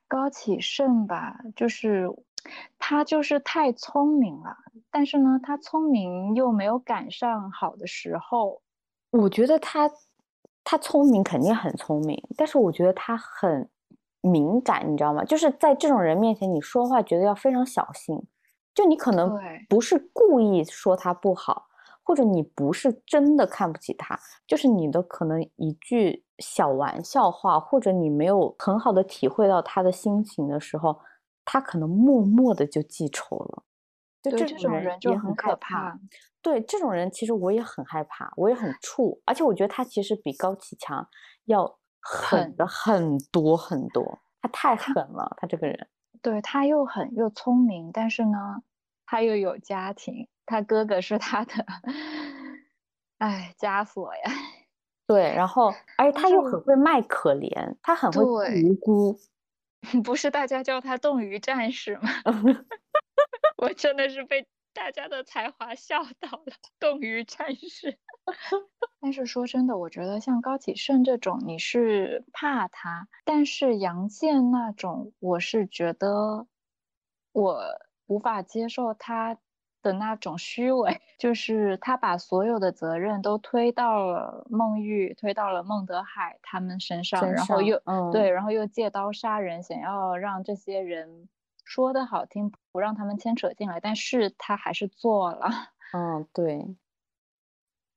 [0.08, 2.10] 高启盛吧，就是
[2.80, 4.56] 他就是太聪明了，
[4.90, 8.60] 但是呢，他聪明又没有赶上好的时候。
[9.12, 9.88] 我觉得他
[10.64, 13.68] 他聪明肯定很聪明，但是我觉得他很
[14.20, 15.24] 敏感，你知道吗？
[15.24, 18.20] 就是在这种人面前，你说话觉得要非常小心。
[18.74, 21.66] 就你可能不是故意说他不好，
[22.02, 30.98] 或者你不是真的看不起他，就是你的可能一句小玩笑话，或者你没有很好的体会到他的心情的时候，
[31.44, 33.64] 他可能默默的就记仇了。
[34.22, 35.98] 就这种人就很可怕。
[36.42, 41.08] 对这种人，其实我也很害怕，我也很怵，而且我觉得他其实比高启强
[41.46, 45.88] 要狠的很多很多，他太狠了，他这个人。
[46.22, 48.62] 对他又狠又聪明，但是呢，
[49.06, 51.64] 他又有家庭，他哥哥是他的，
[53.18, 54.22] 哎，枷锁呀。
[55.06, 59.16] 对，然后，而且他又很会卖可怜，他很会无辜。
[60.04, 62.10] 不是大家叫他冻鱼战士吗？
[63.56, 67.96] 我真的是被大家的才华笑到了，冻鱼战士。
[69.00, 76.46] 但是说真的，我觉得像高启盛这种，你是怕他；但是杨建那种，我是觉得
[77.32, 77.62] 我
[78.06, 79.38] 无法接受他
[79.82, 87.80] 的那种虚伪， 就是他把所有的责任都推到了孟玉，推到了孟德海他们身上，然后又
[88.12, 91.28] 对，然后又借刀杀人，想要让这些人
[91.64, 95.48] 说的好听，不让他们牵扯进来，但是他还是做了。
[95.92, 96.76] 嗯，对。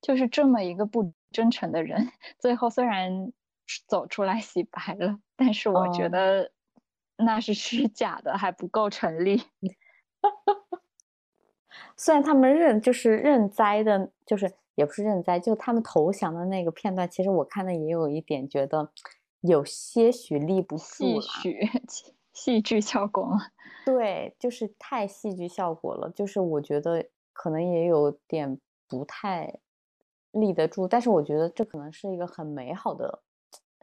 [0.02, 3.32] 就是这么一个不真诚的人， 最后虽然
[3.88, 6.52] 走出来洗白了，但是我觉得
[7.16, 9.42] 那是虚假的，还不够成立。
[11.96, 18.92] 虽然他们认就是认栽的，就是也不是认栽，就他们投降的那个片段，其实我看的也有一点觉得
[19.42, 21.70] 有些许立不住了， 戏剧
[22.34, 23.38] 戏剧效果吗？
[23.86, 29.60] 对，就是太戏剧效果了，就是我觉得可能也有点不太。
[30.36, 33.22] 立得住，但是我觉得这可能是一个很美好的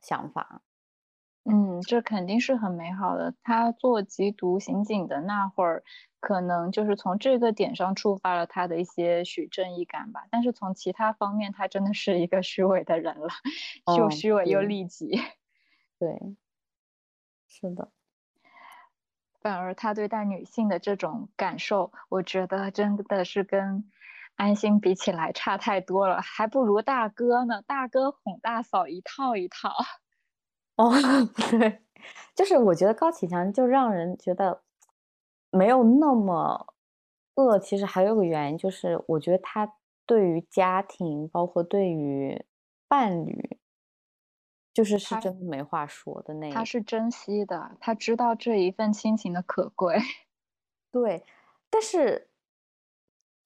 [0.02, 0.62] 想法。
[1.44, 3.34] 嗯，这肯定是很美好的。
[3.42, 5.82] 他做缉毒刑警的那会儿，
[6.20, 10.26] 可能就是从这个点上触发了他的一些许正义感吧。
[10.30, 13.28] 但是从其他方面，他真的是一个虚伪的人了，
[13.96, 15.10] 又虚伪又利己。
[15.98, 16.36] 对，
[17.48, 17.90] 是的。
[19.40, 23.90] 反而他对待女性的这种感受，我觉得真的是跟。
[24.36, 27.60] 安心比起来差太多了，还不如大哥呢。
[27.60, 29.74] 大哥哄大嫂一套一套。
[30.80, 30.90] 哦，
[31.50, 31.82] 对，
[32.34, 34.62] 就是我觉得高启强就让人觉得
[35.50, 36.74] 没有那么
[37.34, 37.58] 恶。
[37.58, 39.74] 其实还有个原因，就是我觉得他
[40.06, 42.42] 对于家庭，包括对于
[42.88, 43.58] 伴侣，
[44.72, 46.50] 就是是真的没话说的那。
[46.50, 49.98] 他是珍惜的，他知道这一份亲情的可贵。
[50.90, 51.22] 对，
[51.68, 52.28] 但是。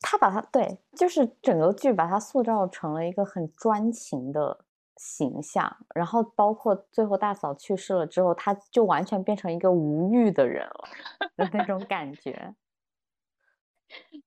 [0.07, 4.63] 他把他对，就是整个剧把他塑造成了一个很专情的
[4.96, 10.88] 形象，然后包括最后大嫂去世了之后，他就完全变成一个无欲的人了
[11.37, 12.54] 的那种感觉，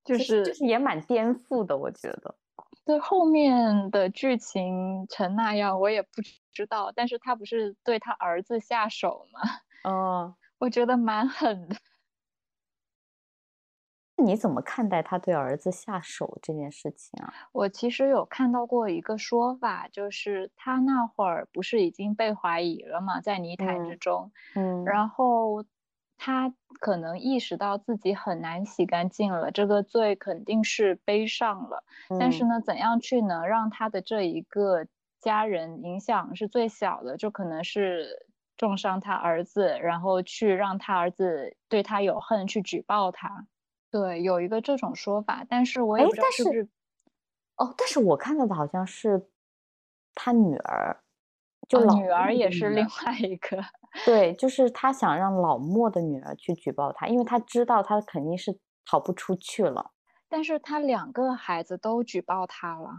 [0.04, 2.36] 就是就是也蛮颠覆的，我觉得。
[2.86, 6.10] 对后面的剧情成那样，我也不
[6.54, 9.42] 知道，但是他不是对他儿子下手吗？
[9.84, 11.76] 哦，我觉得蛮狠的。
[14.18, 17.34] 你怎么看待他对儿子下手这件事情啊？
[17.52, 25.64] 我其实有看到过一个说法，就是他那会儿不是已经被怀疑了嘛，在泥潭之中，嗯，然后
[26.18, 31.84] 他可能意识到自己很难洗干净了，这个罪肯定是背上了。
[32.20, 34.86] 但是呢，怎样去能让他的这一个
[35.20, 37.18] 家人影响是最小的？
[37.18, 38.26] 就可能是
[38.58, 43.46] 重伤他儿子，然后去让他儿子对他有恨，去举报他。
[44.00, 46.70] 对，有一个这种说法，但是我也不知道是不是。
[47.56, 49.30] 哦，但是我看到的好像是
[50.14, 51.02] 他女儿，
[51.68, 53.64] 就女儿也是另外一个。
[54.06, 59.92] 对，就是他想让老莫的女儿去举报他，因为他知道他肯定是逃不出去了。
[60.30, 62.92] 但是他两个孩子都举报他了。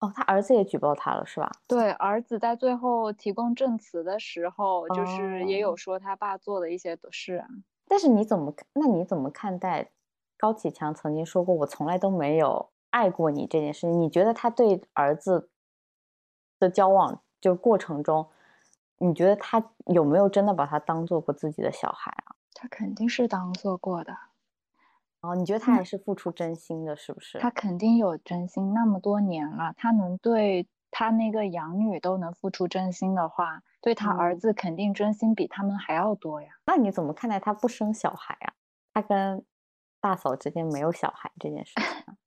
[0.00, 1.48] 哦，他儿子也举报他了，是吧？
[1.68, 7.46] 对，儿子在最后提供证词的时候，就是也有说他爸做的一些事啊。
[7.92, 9.90] 但是你怎么那你怎么看待
[10.38, 14.00] 高启强曾经说过我从来都没有爱过你这件事情？
[14.00, 15.50] 你觉得他对儿子
[16.58, 18.26] 的交往就过程中，
[18.96, 22.32] 你觉得他有没有真的把他当做过自己的小孩啊？
[22.54, 24.16] 他肯定是当做过的。
[25.20, 27.38] 哦，你觉得他还是付出真心的，是不是？
[27.40, 36.48] 他肯定有真心，那么多年了，他能对他那个养女都能付出真心的话，对他儿嗯子肯定真心比他们还要多呀。
[36.66, 38.54] 那你怎么看待他不生小孩啊？
[38.94, 39.44] 他跟
[40.00, 41.72] 大嫂之间没有小孩这件事？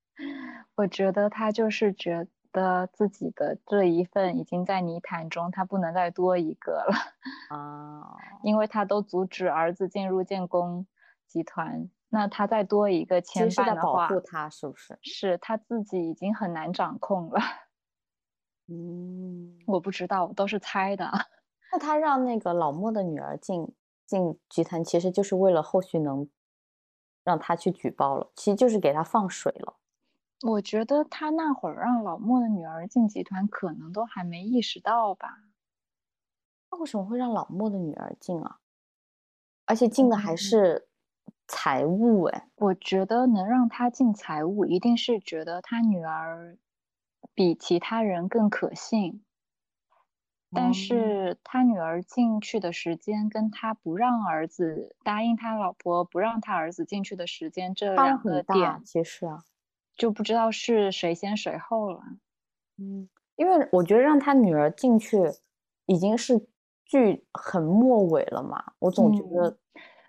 [0.75, 6.95] 我觉得他就是觉得自己的这一份已经在泥潭中，他不能再多一个了，
[7.47, 10.85] 啊，因为他都阻止儿子进入建工
[11.27, 14.97] 集团，那他再多一个牵其实是在保绊的话，护他，是不是？
[15.01, 17.39] 是他自己已经很难掌控了。
[18.67, 21.19] 嗯，我不知道，我都是猜的啊。
[21.71, 23.73] 那他让那个老莫的女儿进
[24.05, 26.29] 进集团，其实就是为了后续能
[27.23, 29.77] 让他去举报了，其实就是给他放水了。
[30.41, 35.39] 我觉得他那会儿让老莫的女儿进集团，可能都还没意识到吧。
[36.71, 38.59] 那为什么会让老莫的女儿进啊？
[39.65, 40.87] 而且进的还嗯是
[41.47, 46.57] 财务哎，我觉得能让他进财务，一定是觉得他女儿
[47.33, 49.24] 比其他人更可信。
[50.55, 59.43] 但哦是他女儿进去的时间跟他不让儿子答应他老婆不让他儿子进去的时间，这差两个，点其实啊，
[59.97, 61.99] 就不知道是谁先谁后了。
[62.77, 65.17] 嗯，因为我觉得让他女儿进去
[65.87, 66.47] 已经是
[66.85, 69.57] 剧很末尾了嘛，我总觉嗯得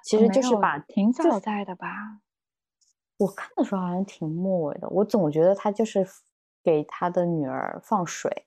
[0.02, 2.20] 其实就是把挺早在的吧？
[3.18, 6.06] 我看的时候好像挺末尾的，我总觉得他就是
[6.62, 8.46] 给他的女儿放水，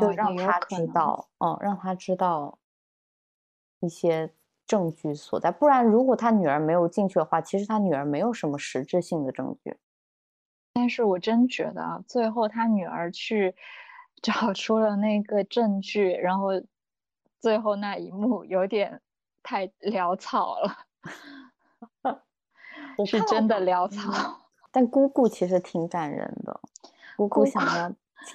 [0.00, 0.58] 就哦，让他。
[0.60, 2.58] 知道，嗯，让他知道
[3.80, 4.32] 一些
[4.66, 9.76] 证据所在，不然如果他女儿没有进去的话，其实他女儿没有什么实质性的证据。
[10.74, 13.54] 但是我真觉得啊，最后他女儿去
[14.22, 16.50] 找出了那个证据，然后
[17.40, 19.02] 最后那一幕有点
[19.42, 20.76] 太潦草了，
[23.04, 24.38] 是真的潦嗯草。
[24.70, 26.60] 但姑姑其实挺感人的，
[27.16, 27.92] 姑姑姑想姑要，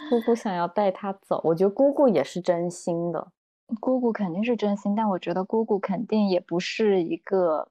[0.10, 3.32] 姑姑想要带他走，我觉得姑姑也是真心的。
[3.80, 7.70] 姑姑肯定是真心，但我觉得姑姑肯定也不是一个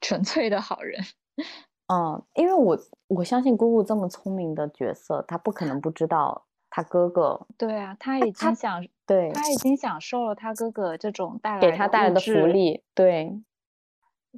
[0.00, 1.00] 纯粹的好人。
[1.92, 13.42] 嗯，因为我我相信姑姑这么聪明的角色，她不可能不知道她哥哥对啊，她已经享，对她已经享受了她哥哥这种带给来的物他带来的福，利，对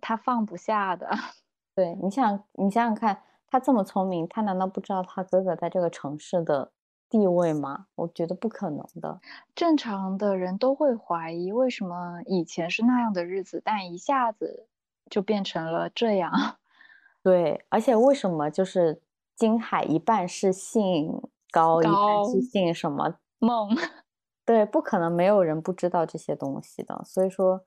[0.01, 1.11] 她放不下的。
[1.75, 3.23] 对，你想你想想看，
[3.53, 6.73] 他这么聪明，他难道不知道他哥哥在这个城市的
[7.11, 7.89] 地位吗？
[7.97, 9.21] 我觉得不可能的。
[9.55, 14.69] 正常的人都会怀疑，为什么以前是那样的日子，但一下子
[15.11, 16.33] 就变成了这样。
[17.23, 19.03] 对，而且为什么就是
[19.37, 23.17] 金海一半是姓高，一半是姓什么？
[23.39, 23.69] 梦，
[24.47, 27.03] 对，不可能没有人不知道这些东西的。
[27.05, 27.67] 所以说，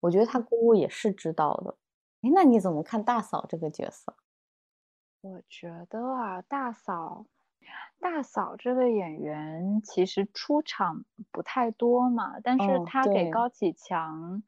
[0.00, 1.76] 我觉得他姑姑也是知道的。
[2.22, 4.16] 哎，那你怎么看大嫂这个角色？
[5.22, 7.24] 我觉得啊，大嫂，
[8.00, 14.42] 大嫂这位演员其实出场不太多嘛，但是嗯她给高启强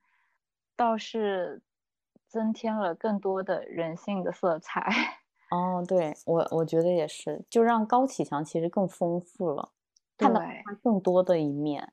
[0.74, 1.62] 倒是
[2.26, 4.84] 增添了更多的人性的色彩。
[5.52, 9.70] 哦，对，我我觉得也是，就让高启强其实更丰富了，
[10.18, 11.92] 看到对他更多的一面。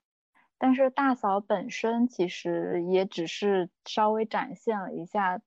[0.58, 5.40] 但是大嫂本身其实也只是稍微展现了一下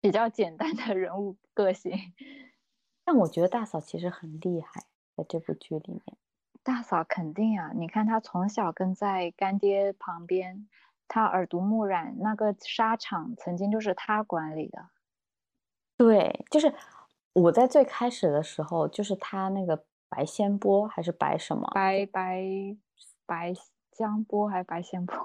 [0.00, 1.92] 比较简单的人物个性。
[3.04, 4.84] 但我觉得大嫂其实很厉害，
[5.16, 6.02] 在这部剧里面。
[6.62, 10.68] 大嫂肯定啊，你看她从小跟在干爹旁边，
[11.08, 14.90] 她耳濡目染，那个沙场曾经就是她管理的。
[15.96, 16.72] 对，就是
[17.32, 21.66] 我在最开始的时候，就是她那个白仙波还是白什么？
[21.74, 22.44] 白白
[23.26, 23.54] 白
[23.90, 25.16] 江波还是白仙波，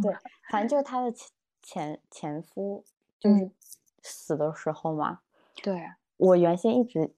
[0.00, 0.20] 对了。，
[0.50, 1.30] 反正就是她的前
[1.60, 2.84] 前前夫，
[3.18, 3.52] 就是嗯
[4.04, 5.20] 死的时候嘛。
[5.62, 5.82] 对，
[6.16, 7.12] 我原先一直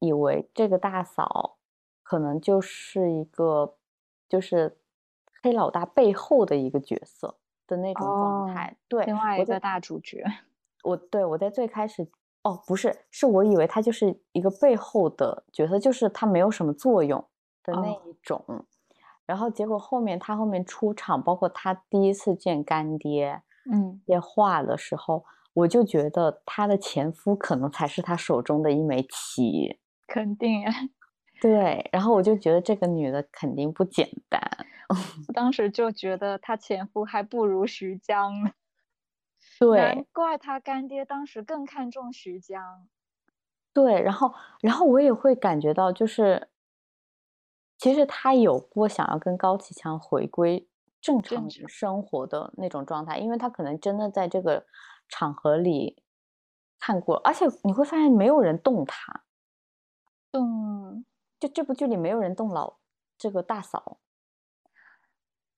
[0.00, 1.58] 以为这个大嫂
[2.02, 3.76] 可能就是一个，
[4.28, 4.78] 就是
[5.42, 8.76] 黑老大背后的一个角色的那种状哦态。
[8.88, 10.24] 对，另外一个大主角。
[10.82, 12.08] 我对我在最开始
[12.42, 17.24] 哦，不是，是我以为他就是一个背后的角色，就是他没有什么作用
[17.62, 18.44] 的那哦一种。
[19.24, 25.24] 然后结果后面他后面出场，包括他第一次见干爹嗯，接话的时候，
[25.54, 29.78] 我就觉得她的前夫可能才是她手中的一枚棋。
[30.06, 30.72] 肯定啊。
[31.40, 34.40] 对，然后我就觉得这个女的肯定不简单。
[35.26, 38.50] 我当时就觉得她前夫还不如徐江呢。
[39.58, 42.88] 对难怪她干爹当时更看重徐江。
[43.74, 46.48] 对，然后然后我也会感觉到，就是
[47.78, 50.68] 其实她有过想要跟高启强回归
[51.00, 54.64] 正常正常生活的那种状态，因为她可能真的在这个
[55.12, 56.02] 场合里
[56.80, 59.24] 看过，而且你会发现没有人动他，
[60.30, 61.04] 动
[61.38, 62.78] 就这部剧里没有人动老
[63.18, 63.98] 这个大嫂。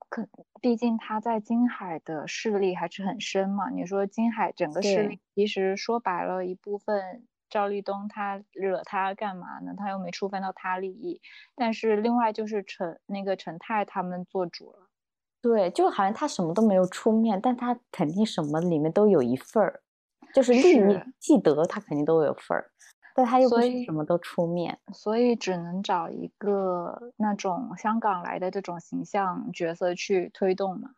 [0.09, 0.29] 可
[0.61, 3.71] 毕竟他在金海的势力还是很深嘛。
[3.71, 9.75] 你说金海整个势力，其实说白了，一部分赵立东他惹他干嘛呢？
[9.77, 11.23] 他又没触犯到他利益。
[11.55, 14.84] 但是另外就是陈那个陈泰他们做主了。
[15.45, 19.83] 对，就好像他什么都没有出面，但他肯定什么里面都有一份儿，
[20.35, 22.71] 就是利益既得，他肯定都有份儿。
[23.15, 30.93] 但他又不是什么都出面，所以只能找一个那种香港来的这种形象角色去推动嘛。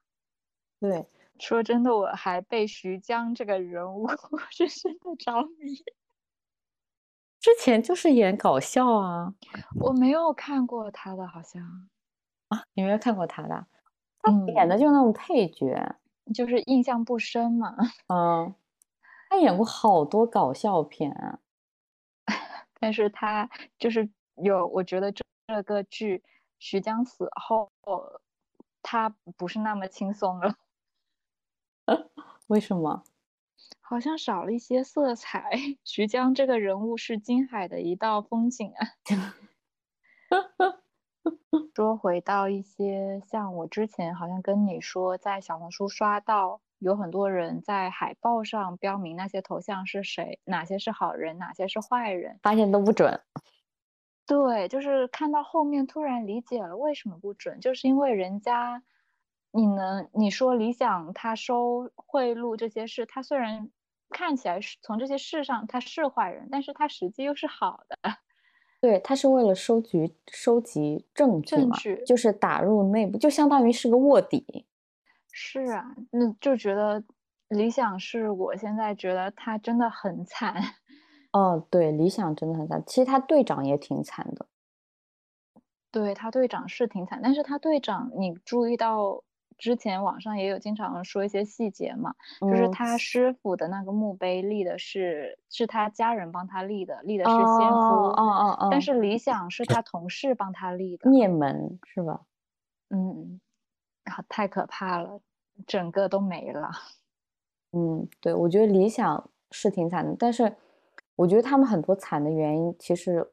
[0.78, 1.04] 对，
[1.40, 4.06] 说真的，我还被徐江这个人物
[4.52, 5.74] 深深的着迷。
[7.40, 9.34] 之前就是演搞笑啊，
[9.80, 11.60] 我没有看过他的，好像
[12.50, 13.66] 啊，你没有看过他的？
[14.26, 15.96] 他演的就那种配角，
[16.34, 17.76] 就是印象不深嘛。
[18.08, 18.54] 嗯，
[19.30, 21.38] 他演过好多搞笑片。
[22.78, 23.48] 但是他
[23.78, 26.22] 就是有，我觉得这这个剧
[26.58, 27.70] 徐江死后，
[28.82, 30.56] 他不是那么轻松了。
[32.48, 33.02] 为什么？
[33.80, 35.50] 好像少了一些色彩。
[35.84, 38.86] 徐江这个人物是金海的一道风景啊。
[41.74, 46.60] 说回到一些像我之前好像跟你说，在小红书刷到。
[46.78, 53.18] 有很多人在海报上标明那些头像是谁，哪些是好人，哪些是坏人，发现都不准。
[54.26, 58.82] 对，就是看到后面突然理解了为什么不准，就是因为人家，
[59.52, 63.70] 你能你说理想他收贿赂这些事，他虽然
[64.10, 67.98] 看起来是从这些事上他是坏人，但是他实际又是好的。
[68.80, 74.66] 对他是为了收集收集证据嘛，就是打入内部，就相当于是个卧底。
[75.32, 77.02] 是啊，那就觉得
[77.48, 80.54] 理想是我现在觉得他真的很惨。
[81.32, 82.82] 哦，对，理想真的很惨。
[82.86, 84.46] 其实他队长也挺惨的。
[85.90, 89.22] 对他队长是挺惨，但是他队长，你注意到
[89.58, 97.46] 之前网上也有经常说一些细节嘛，就是他师傅的那个墓碑立的是是他家人帮他立的，立的是先夫。
[97.46, 98.68] 哦哦哦。
[98.70, 101.10] 但是理想是他同事帮他立的。
[101.10, 102.20] 灭门是吧？
[102.90, 103.40] 嗯。
[104.28, 105.20] 太可怕了，
[105.66, 106.70] 整个都没了。
[107.72, 110.54] 嗯，对，我觉得理想是挺惨的，但是
[111.16, 113.28] 我觉得他们很多惨的原因，其实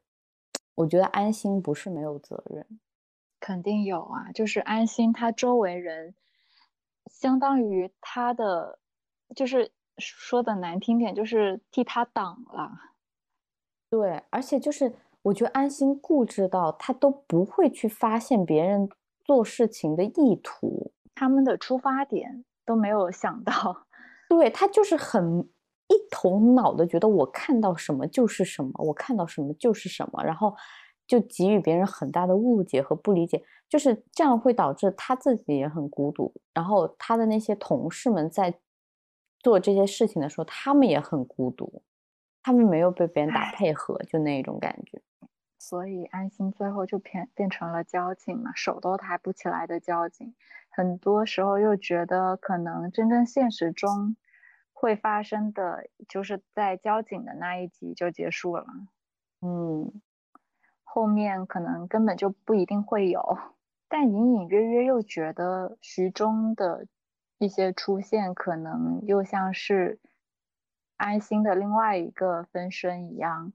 [0.74, 2.66] 我觉得安心不是没有责任，
[3.46, 4.32] 肯定有啊。
[4.32, 6.16] 就是安心他周围人，
[7.12, 8.80] 相当于他的，
[9.36, 12.72] 就是说的难听点，就是替他挡了。
[13.90, 18.90] 对，而且就是我觉得安心固执到他都不会去发现别人。
[19.26, 23.88] 做事情的意图，他们的出发点都没有想到，
[24.28, 25.40] 对他就是很
[25.88, 30.54] 一头脑的觉得我看到什么就是什么，我看到什么就是什么，然后
[31.14, 38.60] 就给予别人很大的误解和不理解，就是这样会导致他自己也很孤独，然后他的那些同事们在
[39.38, 41.84] 做这些事情的时候，他们也很孤独，
[42.42, 45.00] 他们没有被别人打配合，就那一种感觉。
[45.60, 50.34] 所以安心最后就变变成了交警嘛，手都抬不起来的交警。
[50.72, 54.16] 很多时候又觉得可能真正现实中
[54.72, 58.66] 会发生的，就是在交警的那一集就结束了。
[59.42, 60.02] 嗯，
[60.96, 63.40] 后面可能根本就不一定会有，
[63.90, 66.86] 但隐隐约约又觉得徐忠的
[67.40, 70.00] 一些出现，可能又像是
[70.96, 73.54] 安心的另外一个分身一样。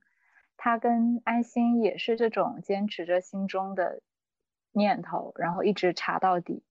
[0.57, 4.03] 他跟安心也是这种坚持着心中的
[4.73, 6.65] 念头，然后一直查到底。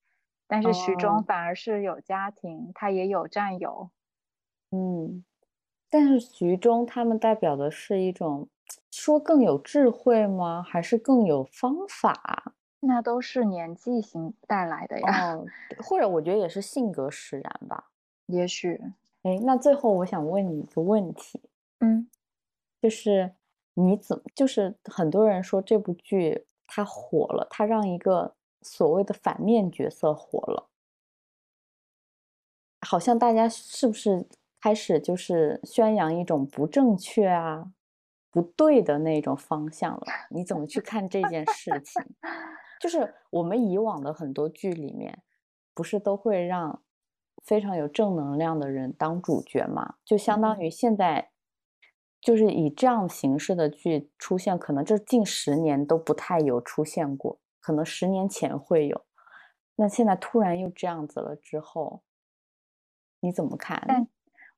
[0.48, 3.90] 但是徐忠反而是有家庭，他也有战友。
[4.72, 5.24] 嗯，
[5.90, 8.50] 但是徐忠他们代表的是一种
[8.92, 10.64] 说更有智慧吗？
[10.64, 12.54] 还是更有方法？
[12.80, 15.36] 那都是年纪型带来的呀。
[15.36, 15.46] 哦，
[15.84, 17.92] 或者我觉得也是性格使然吧。
[18.28, 18.82] 也许。
[19.24, 21.42] 哎，那最后我想问你一个问题。
[21.80, 22.10] 嗯，
[22.82, 23.34] 就是。
[23.80, 30.68] 你怎么就是很多人说这部剧它火了，它让一个所谓的反面角色火了，
[32.82, 34.28] 好像大家是不是
[34.60, 37.72] 开始就是宣扬一种不正确啊、
[38.32, 40.04] 不对的那种方向了？
[40.30, 42.04] 你怎么去看这件事情？
[42.80, 45.24] 就是我们以往的很多剧里面，
[45.74, 46.84] 不是都会让
[47.44, 49.96] 非常有正能量的人当主角嘛？
[50.06, 51.32] 就相当于现在。
[52.20, 59.06] 就是以这样形式的剧出现，可能这近十年都不太有出现过，可能十年前会有，
[59.76, 62.02] 那现在突然又这样子了之后，
[63.20, 63.82] 你怎么看？
[63.88, 64.08] 但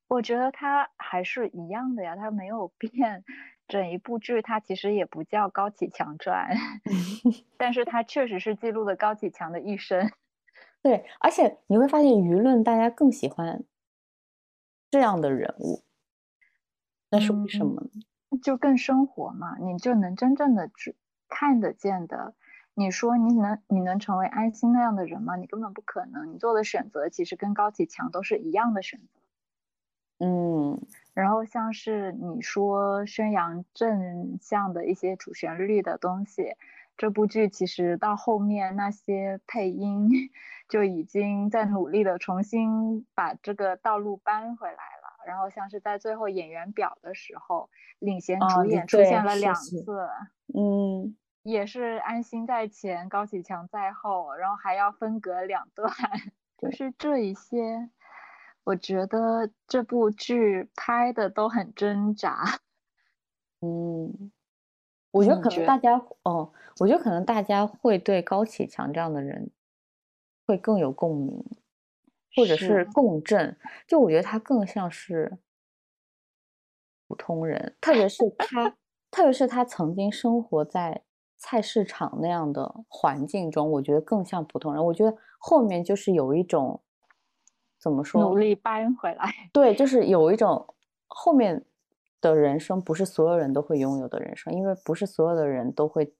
[0.07, 3.23] 我觉得他还是一样的呀，他没有变。
[3.69, 6.49] 整一部剧它其实也不叫《高启强传
[7.55, 10.11] 》，但是它确实是记录了高启强的一生。
[10.81, 13.63] 对，而且你会发现舆论大家更喜欢
[14.89, 15.83] 这样的人物，
[17.11, 18.39] 那是为什么呢？
[18.41, 20.95] 就更生活嘛，你就能真正的去
[21.27, 22.33] 看得见的。
[22.73, 25.35] 你说你能你能成为安心那样的人吗？
[25.35, 26.33] 你根本不可能。
[26.33, 30.25] 你做的选择其实跟高启强都是一样的选择。
[30.25, 30.81] 嗯。
[31.13, 36.55] 然后像是你说宣扬正向的一些主旋律的东西，
[36.97, 40.09] 这部剧其实到后面那些配音
[40.69, 45.25] 就已经在努力的重新把这个道路搬回来了。
[45.25, 50.07] 然后像是在最后演员表的时候，领衔主演出现了两次，
[50.53, 55.91] 嗯，也是安心在前，高启强在后，然后还要分隔两段，
[56.57, 57.89] 就是这一些。
[58.69, 62.43] 我觉得这部剧拍的都很挣扎，
[63.61, 64.31] 嗯，
[65.11, 69.49] 我觉得可能大家哦，我觉得可能大家会对高启强这样的人
[70.45, 71.43] 会更有共鸣，
[72.35, 73.57] 或者是共振。
[73.87, 75.39] 就我觉得他更像是
[77.07, 78.69] 普通人，特别是他，
[79.09, 81.01] 特别是他曾经生活在
[81.37, 84.85] 菜市场那样的环境中，我觉得更像普通人。
[84.85, 86.83] 我觉得后面就是有一种。
[87.79, 88.21] 怎么说？
[88.21, 89.33] 努力搬回来。
[89.53, 90.75] 对，就是有一种
[91.07, 91.63] 后面
[92.21, 96.13] 的人生不是所有人都会拥有的人生，因为不是所有的人都会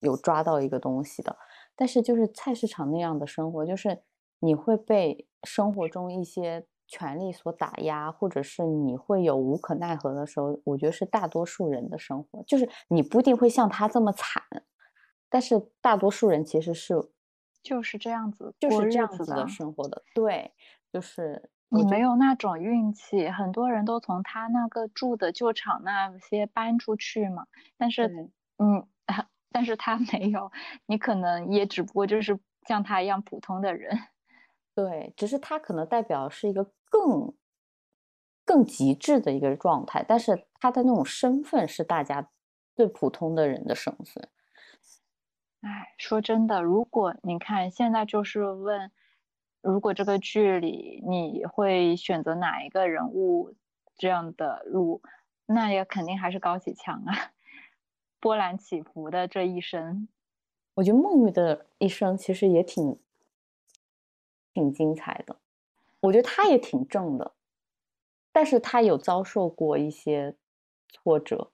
[0.00, 1.36] 有抓到一个东西的。
[1.76, 4.02] 但是就是菜市场那样的生活，就是
[4.40, 10.58] 你会被生活中一些权利所打压，或者是你会有无可奈何的时候。
[10.64, 14.42] 我觉得是大多数人的生活，就是你不一定会像他这么惨，
[15.28, 16.94] 但是大多数人其实是
[17.62, 20.02] 就是这样子，就是这样子的生活的。
[20.14, 20.52] 对。
[20.92, 27.46] 就是你没有那种运气，很多人都从他那个住的旧厂那些搬出去嘛。
[27.78, 28.86] 但是，嗯，
[29.50, 30.52] 但是他没有，
[30.84, 32.38] 你可能也只不过就是
[32.68, 33.98] 像他一样普通的人。
[34.74, 37.34] 对，只是他可能代表是一个更
[38.44, 42.28] 更极致的一个状态，但是他的那种身份是大家
[42.74, 44.28] 最普通的人的身份。
[45.62, 48.92] 哎，说真的，如果你看现在就是问。
[49.62, 53.54] 如果这个剧里你会选择哪一个人物
[53.96, 55.00] 这样的路，
[55.46, 57.30] 那也肯定还是高启强啊，
[58.18, 60.08] 波澜起伏的这一生。
[60.74, 62.98] 我觉得孟玉的一生其实也挺
[64.52, 65.36] 挺精彩的，
[66.00, 67.32] 我觉得他也挺正的，
[68.32, 70.34] 但是他有遭受过一些
[70.88, 71.52] 挫折。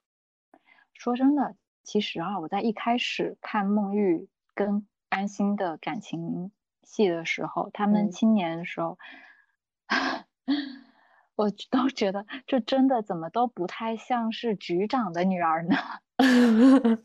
[0.95, 6.51] 说真的，其实啊，我在一开始看孟玉跟安心的感情。
[6.89, 8.99] 戏的时候，他们青年的时候，
[11.37, 15.77] 我都觉得这真的怎么都不太像是局长的女儿呢？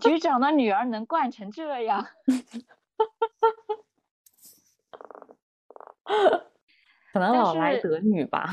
[0.00, 2.06] 局长的女儿能惯成这样？
[7.12, 8.48] 可能老来得女吧。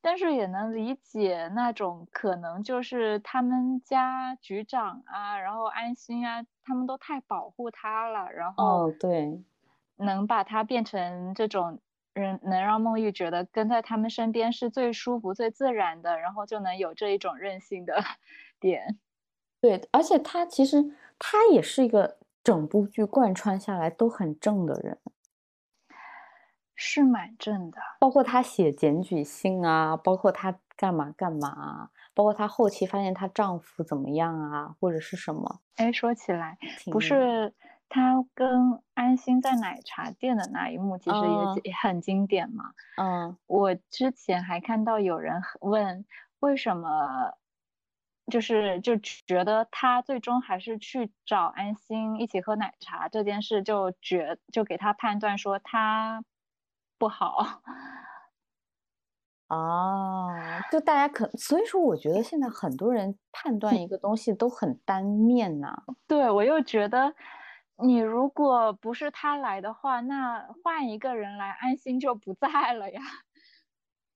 [0.00, 9.44] 但是也能理解那种可能，就是他们家局长啊，然后安心啊，他们都太保护他了，然后哦对。
[10.00, 11.78] 能把他变成这种
[12.14, 18.02] 人，能让孟玉觉得跟在他们身边是最舒服、最自然的，然后就能有这一种任性的
[18.58, 18.98] 点。
[19.60, 24.98] 对，而且他其实他也是一个整部剧贯穿下来都很正的人，
[26.74, 27.78] 是蛮正的。
[28.00, 35.60] 包括他写检举信啊，包括他干嘛干嘛，包括他后期发现她丈夫怎么样啊，或者是什么。
[35.76, 36.56] 哎，说起来
[36.90, 37.52] 不是。
[37.92, 42.72] 他跟安心在奶茶店的那一幕，其实也也很经典嘛。
[42.96, 46.06] 嗯，我之前还看到有人问，
[46.38, 47.34] 为什么
[48.30, 56.22] 就是就觉得他最终还是去找安心一起喝奶茶这件事，就觉就给他判断说他
[56.96, 57.60] 不好。
[59.50, 60.30] 哦，
[60.70, 65.82] 就大家可所以说，我觉得现在很多人判断一个东西都很单面呐。
[66.06, 67.12] 对我又觉得。
[67.82, 73.00] 你如果不是他来的话，那换一个人来，安心就不在了呀。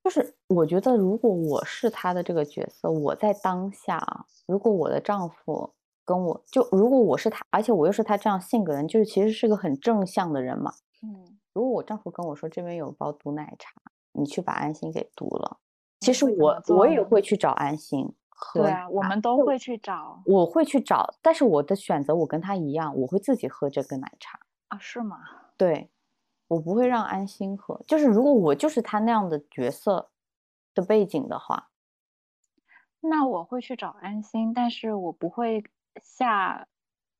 [0.03, 5.73] 就是我觉得，如果我是他的这个角色，我在当下，如果我的丈夫
[6.05, 10.75] 跟我就，如果我是他，而且我又是他这样性格人，就是其实是个很正向的人嘛。
[11.03, 13.73] 嗯，如果我丈夫跟我说这边有包毒奶茶，
[14.13, 15.59] 你去把安心给毒了，
[16.01, 18.13] 其实我我也会去找安心。
[18.53, 24.79] 对啊，我们都会去找，我会去找，但是我的选择我跟他一样，我会自己喝这个奶茶啊？
[24.79, 25.19] 是吗？
[25.57, 25.91] 对，
[26.49, 27.83] 我不会让安心喝。
[27.87, 30.11] 就是如果我就是他那样的角色，
[30.75, 31.71] 的背景的话，
[33.01, 35.63] 那我会去找安心，但是我不会
[36.03, 36.67] 下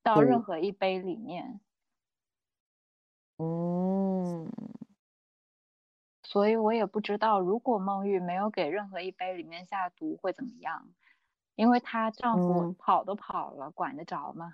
[0.03, 1.61] 到任何一杯里面。
[3.39, 4.51] 嗯，
[6.23, 10.89] 所以我也不知道，如果孟玉没有给任何一杯里面下毒会怎么样，
[11.57, 14.53] 因为她丈夫嗯跑都跑了，管得着吗？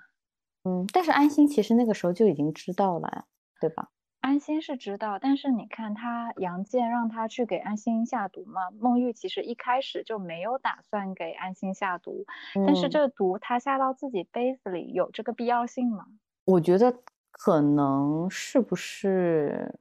[0.65, 3.25] 嗯，但是安心其实那个时候就已经知道了呀，
[3.61, 3.89] 对吧？
[4.21, 12.27] 安心是知道，但是你看他杨建让他去给安心下毒嘛，孟玉其实一开始就没有打算给安心下毒，
[12.67, 16.05] 但是嗯这毒他下到自己杯子里有这个必要性吗？
[16.45, 16.95] 我觉得
[17.31, 19.75] 可能是不是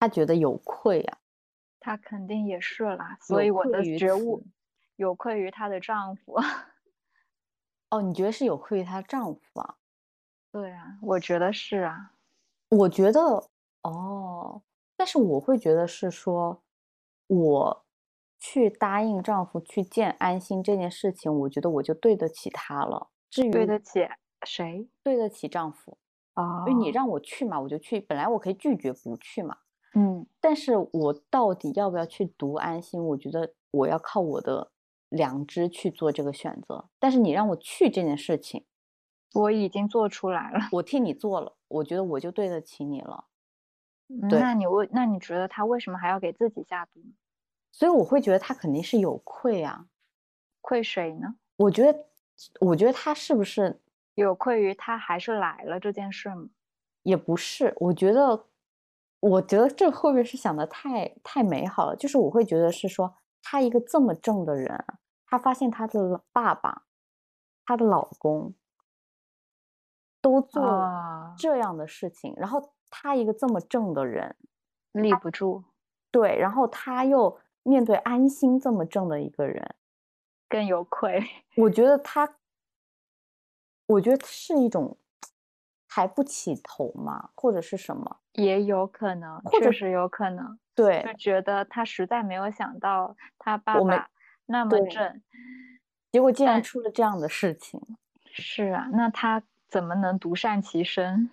[0.00, 1.18] 他觉得有愧啊？
[1.80, 4.46] 他肯定也是啦，所以我的觉悟此
[4.98, 6.34] 有愧于她的丈夫。
[7.90, 9.76] 哦，你觉得是有愧于她丈夫啊？
[10.52, 12.12] 对啊，我觉得是啊。
[12.70, 13.48] 我觉得
[13.82, 14.62] 哦，
[14.96, 16.62] 但是我会觉得是说，
[17.28, 17.86] 我
[18.38, 23.08] 去答应丈夫去见安心这件事情，我觉得我就对得起他了。
[23.30, 24.06] 至于对得起
[24.44, 24.88] 谁？
[25.02, 25.96] 对得起丈夫，
[26.34, 28.00] 啊因为你让我去嘛，我就去。
[28.00, 29.56] 本来我可以拒绝不去嘛，
[29.94, 33.02] 嗯，但是我到底要不要去读安心？
[33.02, 34.70] 我觉得我要靠我的
[35.08, 36.88] 良知去做这个选择。
[36.98, 38.64] 但是你让我去这件事情，
[39.34, 40.68] 我已经做出来了。
[40.72, 43.26] 我替你做了，我觉得我就对得起你了。
[44.30, 47.00] 那你为那你觉得他为什么还要给自己下毒？
[47.70, 49.86] 所以我会觉得他肯定是有愧啊。
[50.62, 51.36] 愧谁呢？
[51.56, 52.06] 我觉得，
[52.60, 53.80] 我觉得他是不是
[54.14, 56.48] 有愧于他还是来了这件事吗？
[57.02, 57.74] 也不是？
[57.76, 58.46] 我觉得，
[59.20, 61.96] 我觉得这会不会是想的太太美好了？
[61.96, 63.14] 就是我会觉得是说，
[63.50, 64.84] 他一个这么正的人，
[65.24, 66.84] 他发现他的爸爸、
[67.64, 68.54] 她的老公
[70.20, 70.62] 都做
[71.38, 74.36] 这样的事情，然后他一个这么正的人，
[74.92, 75.64] 立不住，
[76.10, 79.74] 对，然后他又面对安心这么正的一个人，
[80.46, 81.22] 更有愧。
[81.56, 82.36] 我觉得他，
[83.86, 84.98] 我觉得是一种
[85.98, 88.18] 抬不起头嘛，或者是什么？
[88.34, 94.08] 也有可能，或者确实有可能，对就，觉得他实在没有想到他爸爸
[94.46, 95.20] 那么正。
[96.12, 97.82] 结果竟然出了这样的事情。
[98.26, 101.30] 是啊，那他怎么能独善其身？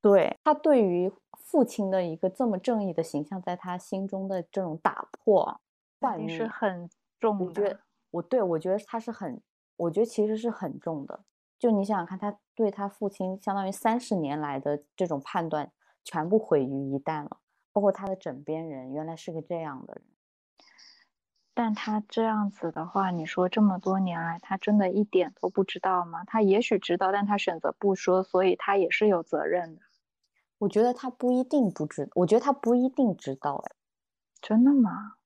[0.00, 5.60] 对他对于父亲的一个这么正义的形象，在他心中的这种打破、
[6.00, 6.88] 肯定，是很
[7.18, 7.80] 重的。
[8.12, 9.42] 我对我觉得他是很，
[9.76, 11.18] 我觉得其实是很重的。
[11.58, 15.72] 就你想想看，他对他父亲相当于三十年来的这种判断，
[16.04, 17.38] 全部毁于一旦了。
[17.72, 20.02] 包括他的枕边人，原来是个这样的人。
[21.54, 26.24] 但他这样子的话，你说这么多年来，他真的一点都不知道吗？
[26.24, 29.82] 他也许知道，但他选择不说，所以他也是有责任的。
[30.58, 33.76] 我觉得他不一定不知，我觉得他不一定知道，哎，
[34.40, 35.16] 真的吗？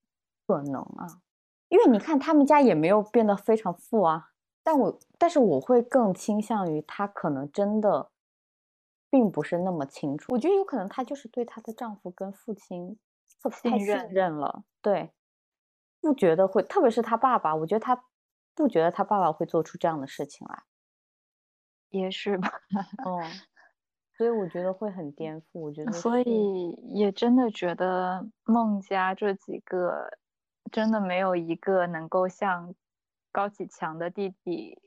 [0.47, 1.21] 可能啊，
[1.69, 4.32] 因为你看他们家也没有变得非常富啊。
[4.63, 8.11] 但我但是我会更倾向于她可能真的
[9.11, 10.33] 并不是那么清楚。
[10.33, 12.99] 我觉得有可能她就是对她的丈夫跟父亲
[13.43, 15.13] 特太信信任任了，对，
[16.01, 18.05] 不觉得会，特别是她爸爸，我觉得她
[18.55, 20.63] 不觉得她爸爸会做出这样的事情来。
[21.91, 22.49] 也是吧。
[23.05, 23.21] 哦，
[24.17, 25.61] 所以我觉得会很颠覆。
[25.61, 30.09] 我觉得所以也真的觉得孟家这几个
[30.71, 32.75] 真的没有一个能够像
[33.33, 34.79] 高启强的弟弟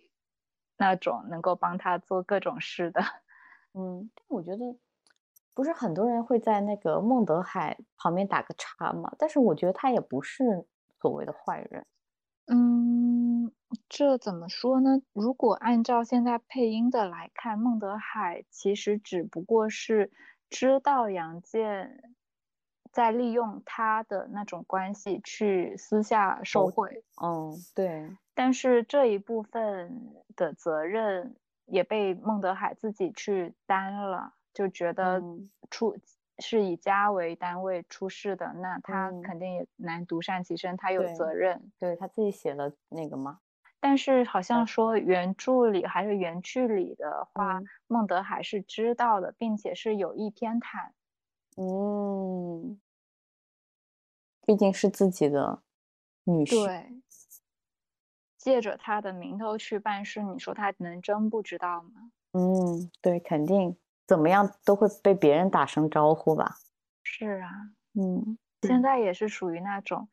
[0.77, 3.01] 那种能够帮他做各种事的。
[3.73, 4.77] 嗯，但我觉得
[5.53, 10.65] 不是很多人会在那个孟德海旁边打个叉嘛，但是我觉得他也不是
[11.01, 11.85] 所谓的坏人。
[12.47, 13.51] 嗯，
[13.89, 15.01] 这怎么说呢？
[15.13, 20.11] 如果按照现在配音的来看，孟德海其实只不过是
[20.49, 22.13] 知道杨建
[22.91, 35.49] 在利用他的那种关系去私下受贿，嗯，对，但是这一部分的责任也被孟德海自己去担了，就觉得嗯。
[35.71, 35.97] 出
[36.39, 39.21] 是以家为单位出事的，那他嗯。
[39.23, 41.71] 肯定也难独善其身，他有责任。
[41.79, 43.39] 对他自己写了那个吗，
[43.79, 47.69] 但是好像说原著里还是原剧里的话，嗯。
[47.87, 50.91] 孟德海是知道的，并且是有意偏袒。
[51.57, 52.79] 嗯，
[54.45, 55.61] 毕竟是自己的
[56.25, 57.01] 女婿，对，
[58.45, 62.11] 借着他的名头去办事，你说他能真不知道吗？
[62.33, 63.75] 嗯，对，肯定
[64.05, 66.57] 怎么样都会被别人打声招呼吧。
[67.03, 67.49] 是啊，
[67.95, 70.07] 嗯，现在也是属于那种，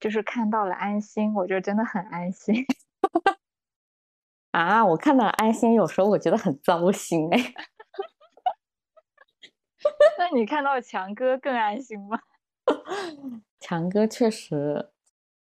[0.00, 2.64] 就是看到了安心，我就真的很安心。
[4.52, 7.36] 啊，我看到安心，有时候我觉得很糟心哎。
[10.18, 12.18] 那你看到强哥更安心吗？
[13.60, 14.90] 强哥确实，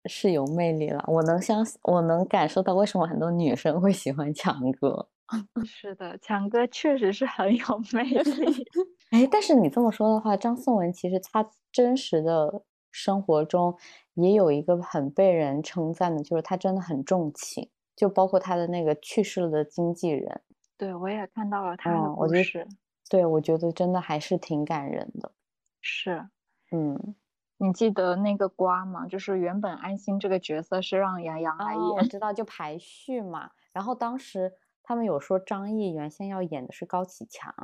[0.06, 1.04] 是有魅力了。
[1.06, 5.08] 我能相信，我能感受到为什么很多女生会喜欢强哥。
[5.64, 8.66] 是的，强哥确实是很有魅力。
[9.10, 13.74] 哎，但是你这么说的话，张颂文其实他真实的生活中
[14.14, 20.42] 也有一个很被人称赞的，就是他真的很重情，就包括他的那个去世了的经纪人。
[20.76, 22.66] 对，我也看到了他的故事。
[23.08, 25.32] 对，我觉得真的还是挺感人的。
[25.80, 26.26] 是，
[26.70, 27.14] 嗯，
[27.62, 29.06] 你记得那个瓜吗？
[29.06, 33.52] 就是原本安心这个角色是让杨洋来演，我知道，就排序嘛。
[33.72, 34.52] 然后当时
[34.82, 37.54] 他们有说张译原先要演的是高启强。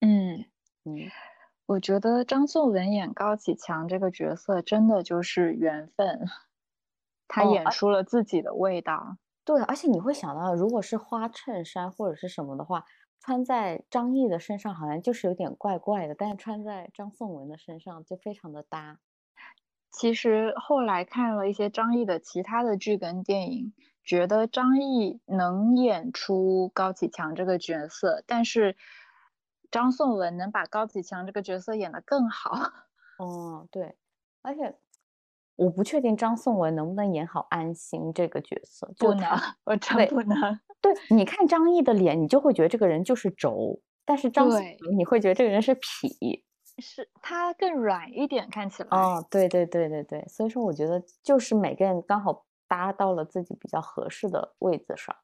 [0.00, 0.44] 嗯
[0.84, 1.10] 嗯，
[1.66, 6.24] 我觉得张颂文演高启强这个角色真的就是缘分，
[7.26, 9.16] 他演出了自己的味道。
[9.44, 12.84] 对，而且你会想到，如果是花衬衫或者是什么的话。
[13.20, 19.00] 穿在张译的身上好像就是有点怪怪的，但是穿在张颂文的身上就非常的搭。
[19.98, 23.72] 其实后来看了一些张译的其他的剧跟电影，
[24.04, 28.76] 觉得张译能演出高启强这个角色，但是
[29.72, 32.52] 张颂文能把高启强这个角色演得更好。
[33.18, 33.96] 哦，对，
[34.42, 34.78] 而且。
[35.56, 39.28] 我不确定张颂文能不能演好安心这个角色，不能，
[39.64, 40.60] 我真不能。
[40.80, 46.44] 对，你看张译的脸，你就会觉得这个人就是轴，但是张颂文你会觉得这个人是痞，
[46.78, 48.88] 是它更软一点，看起来。
[48.90, 55.16] 哦，对对对对对，所以说我觉得就是每个人刚好搭到了自己比较合适的位置上，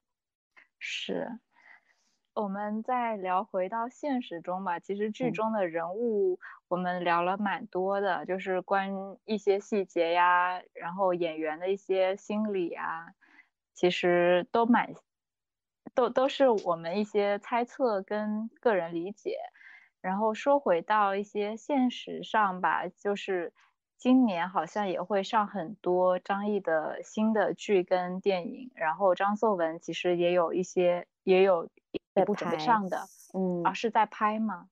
[0.79, 1.39] 是。
[2.33, 4.77] 我们再聊回到现实中吧。
[4.77, 6.37] 其实剧中的人物，
[6.67, 8.91] 我们聊了蛮多的，就是关
[9.23, 13.07] 一些细节呀，然后演员的一些心理啊，
[13.73, 14.93] 其实都蛮，
[15.93, 19.37] 都都是我们一些猜测跟个人理解。
[20.05, 23.53] 然后说回到一些现实上吧，就是
[23.97, 31.69] 今年好像也会上很多张译的新的剧跟电影，然后张颂文其实也有一些，也有。
[32.13, 34.69] 在准备上的，嗯，啊，是在拍吗？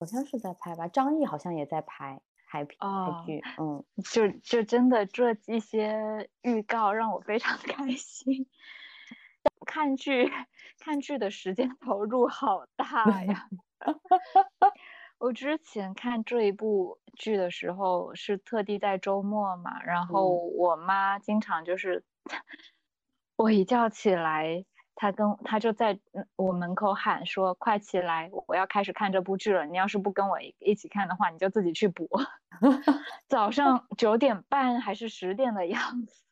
[0.00, 0.88] 好像是在拍吧。
[0.88, 2.74] 张译好像也在拍拍拍
[3.24, 8.48] 剧，嗯，就就真的这一些预告让我非常开心。
[9.64, 10.28] 看剧
[10.80, 13.48] 看剧的时间投入好大呀！
[15.18, 22.04] 我之前看这一部剧的时候是特地在周末嘛，然后我妈经常就是
[23.36, 24.64] 我一觉起来。
[24.96, 25.98] 她跟她就在
[26.36, 29.66] 我门口喊说：“快起来，我要开始看这部剧了。
[29.66, 32.08] 你要是不跟我一起看的话，你就自己去补。
[33.26, 36.22] ”早上九点半还是十点的样子，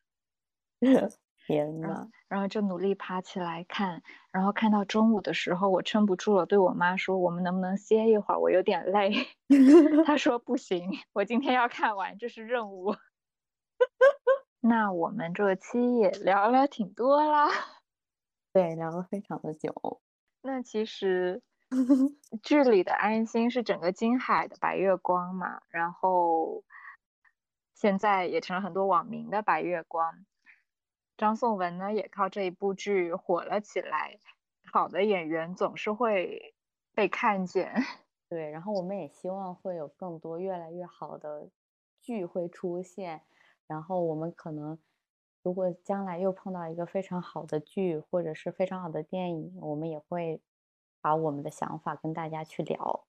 [1.47, 8.38] 天呐，然后就努力爬起来看，然后看到中午的时候，我撑不住了，对我妈说：“我们能不能歇一会儿？
[8.40, 9.12] 我有点累。
[10.07, 12.95] ”她说：“不行，我今天要看完，这是任务。
[14.61, 17.49] ”那我们这期也聊了挺多啦。
[18.53, 20.01] 对，聊了非常的久。
[20.43, 21.43] 那其实
[22.43, 26.64] 剧里的安心是整个金海的白月光嘛，然后
[27.74, 30.24] 现在也成了很多网民的白月光。
[31.23, 34.18] 张颂文呢，也靠这一部剧火了起来。
[34.73, 36.53] 好的演员总是会
[36.97, 37.73] 被看见。
[38.29, 41.49] 对，然后我们也希望会有更多越来越好的
[42.01, 43.23] 剧会出现，
[43.68, 44.77] 然后我们可能。
[45.45, 50.41] 如果将来又碰到一个非常好的剧，或者是非常好的电影，我们也会
[51.01, 53.05] 把我们的想法跟大家去聊。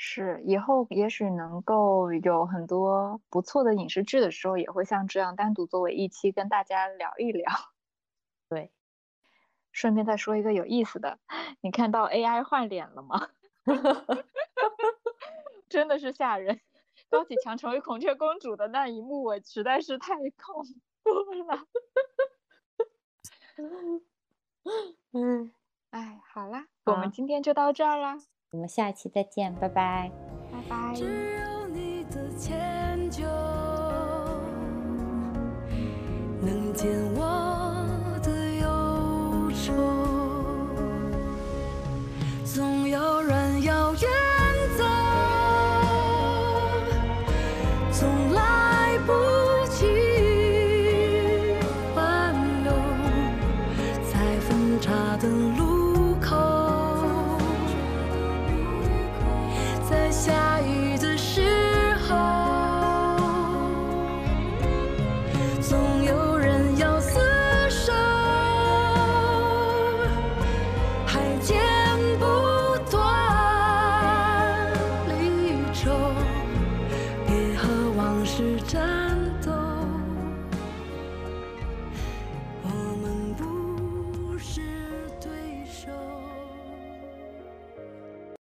[0.00, 7.50] 是，以后也许能够有很多不错的影视剧的时候，也会像这样单独作为一期跟大家聊一聊。
[8.48, 8.70] 对，
[9.72, 11.18] 顺便再说一个有意思的，
[11.60, 13.30] 你看到 AI 换脸了吗？
[15.68, 16.60] 真的是吓人！
[17.10, 20.64] 高启强成为孔雀公主的那一幕，我实在是太恐
[21.02, 21.10] 怖。
[21.42, 21.66] 了，
[25.10, 25.52] 嗯，
[25.90, 28.18] 哎，好啦，我们今天就到这儿啦，
[28.50, 30.10] 我们下期再见拜拜。
[30.50, 30.94] 拜拜。
[30.94, 33.22] 只有你的迁就
[36.40, 37.27] 能见我